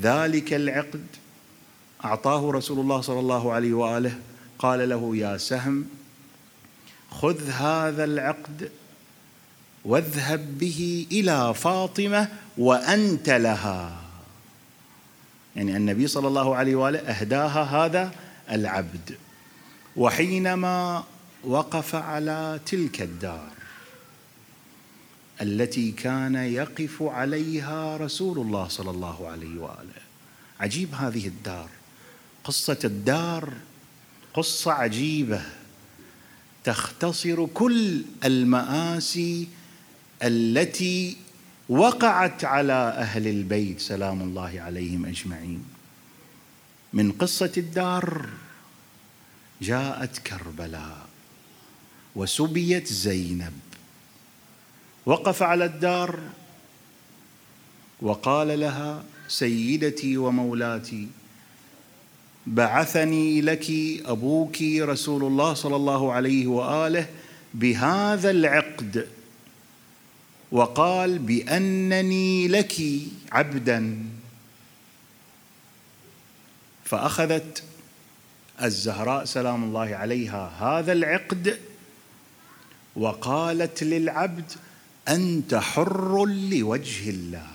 ذلك 0.00 0.54
العقد 0.54 1.06
أعطاه 2.04 2.50
رسول 2.50 2.78
الله 2.80 3.00
صلى 3.00 3.20
الله 3.20 3.52
عليه 3.52 3.72
وآله 3.72 4.18
قال 4.58 4.88
له 4.88 5.16
يا 5.16 5.36
سهم 5.36 5.86
خذ 7.10 7.50
هذا 7.50 8.04
العقد 8.04 8.70
واذهب 9.84 10.58
به 10.58 11.06
إلى 11.12 11.54
فاطمة 11.54 12.28
وأنت 12.58 13.30
لها. 13.30 14.00
يعني 15.56 15.76
النبي 15.76 16.06
صلى 16.06 16.28
الله 16.28 16.56
عليه 16.56 16.74
وآله 16.74 16.98
أهداها 16.98 17.62
هذا 17.62 18.12
العبد. 18.50 19.16
وحينما 19.96 21.04
وقف 21.44 21.94
على 21.94 22.60
تلك 22.66 23.02
الدار 23.02 23.50
التي 25.42 25.90
كان 25.90 26.34
يقف 26.34 27.02
عليها 27.02 27.96
رسول 27.96 28.38
الله 28.38 28.68
صلى 28.68 28.90
الله 28.90 29.28
عليه 29.28 29.58
وآله. 29.58 30.02
عجيب 30.60 30.94
هذه 30.94 31.26
الدار. 31.26 31.68
قصة 32.44 32.78
الدار 32.84 33.52
قصة 34.34 34.72
عجيبة. 34.72 35.42
تختصر 36.64 37.46
كل 37.46 38.02
المآسي 38.24 39.48
التي 40.22 41.16
وقعت 41.68 42.44
على 42.44 42.72
أهل 42.72 43.28
البيت 43.28 43.80
سلام 43.80 44.22
الله 44.22 44.60
عليهم 44.60 45.06
أجمعين. 45.06 45.64
من 46.92 47.12
قصة 47.12 47.52
الدار 47.56 48.28
جاءت 49.62 50.18
كربلاء 50.18 51.06
وسبيت 52.16 52.86
زينب. 52.92 53.52
وقف 55.06 55.42
على 55.42 55.64
الدار 55.64 56.20
وقال 58.02 58.60
لها 58.60 59.04
سيدتي 59.28 60.16
ومولاتي 60.16 61.08
بعثني 62.46 63.40
لك 63.40 63.70
أبوك 64.06 64.62
رسول 64.62 65.24
الله 65.24 65.54
صلى 65.54 65.76
الله 65.76 66.12
عليه 66.12 66.46
وآله 66.46 67.06
بهذا 67.54 68.30
العقد. 68.30 69.08
وقال 70.52 71.18
بأنني 71.18 72.48
لك 72.48 72.82
عبدا. 73.32 74.04
فأخذت 76.84 77.62
الزهراء 78.62 79.24
سلام 79.24 79.64
الله 79.64 79.96
عليها 79.96 80.52
هذا 80.60 80.92
العقد 80.92 81.58
وقالت 82.96 83.82
للعبد 83.82 84.52
أنت 85.08 85.54
حر 85.54 86.24
لوجه 86.26 87.10
الله. 87.10 87.46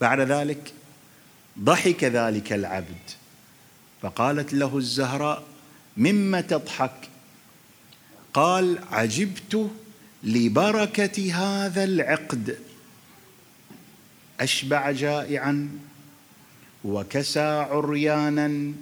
بعد 0.00 0.20
ذلك 0.20 0.72
ضحك 1.60 2.04
ذلك 2.04 2.52
العبد. 2.52 3.10
فقالت 4.02 4.52
له 4.52 4.78
الزهراء 4.78 5.42
مما 5.96 6.40
تضحك؟ 6.40 7.08
قال 8.34 8.78
عجبت 8.92 9.70
لبركة 10.22 11.34
هذا 11.34 11.84
العقد. 11.84 12.58
أشبع 14.40 14.90
جائعا 14.90 15.68
وكسى 16.84 17.66
عريانا 17.70 18.72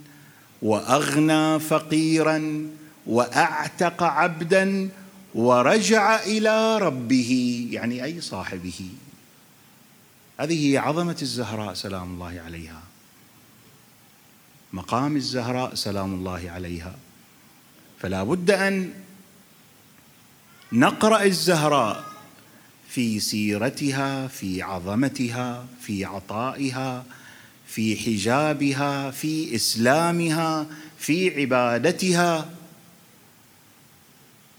وأغنى 0.62 1.60
فقيرا 1.60 2.66
وأعتق 3.06 4.02
عبدا 4.02 4.88
ورجع 5.34 6.22
إلى 6.22 6.78
ربه 6.78 7.68
يعني 7.70 8.04
أي 8.04 8.20
صاحبه. 8.20 8.80
هذه 10.38 10.72
هي 10.72 10.78
عظمة 10.78 11.16
الزهراء 11.22 11.74
سلام 11.74 12.14
الله 12.14 12.40
عليها. 12.44 12.82
مقام 14.72 15.16
الزهراء 15.16 15.74
سلام 15.74 16.14
الله 16.14 16.50
عليها. 16.50 16.96
فلا 17.98 18.22
بد 18.24 18.50
أن 18.50 18.94
نقرأ 20.72 21.22
الزهراء 21.22 22.04
في 22.88 23.20
سيرتها 23.20 24.26
في 24.26 24.62
عظمتها 24.62 25.66
في 25.80 26.04
عطائها 26.04 27.04
في 27.66 27.96
حجابها 27.96 29.10
في 29.10 29.54
إسلامها 29.54 30.66
في 30.98 31.40
عبادتها. 31.40 32.50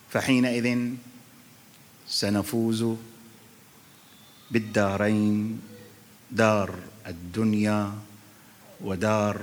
فحينئذ 0.09 0.91
سنفوز 2.07 2.85
بالدارين. 4.51 5.66
دار 6.31 6.75
الدنيا 7.07 7.93
ودار 8.81 9.41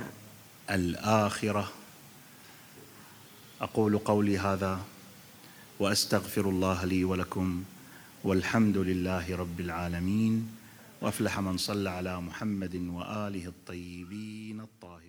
الآخرة. 0.71 1.73
أقول 3.61 3.99
قولي 3.99 4.39
هذا 4.39 4.81
وأستغفر 5.79 6.49
الله 6.49 6.85
لي 6.85 7.05
ولكم 7.05 7.65
والحمد 8.25 8.77
لله 8.77 9.37
رب 9.37 9.61
العالمين 9.61 10.57
وأفلح 11.01 11.39
من 11.41 11.57
صلى 11.57 11.91
على 11.91 12.21
محمد 12.21 12.75
وآله 12.75 13.47
الطيبين 13.47 14.61
الطاهرين. 14.61 15.04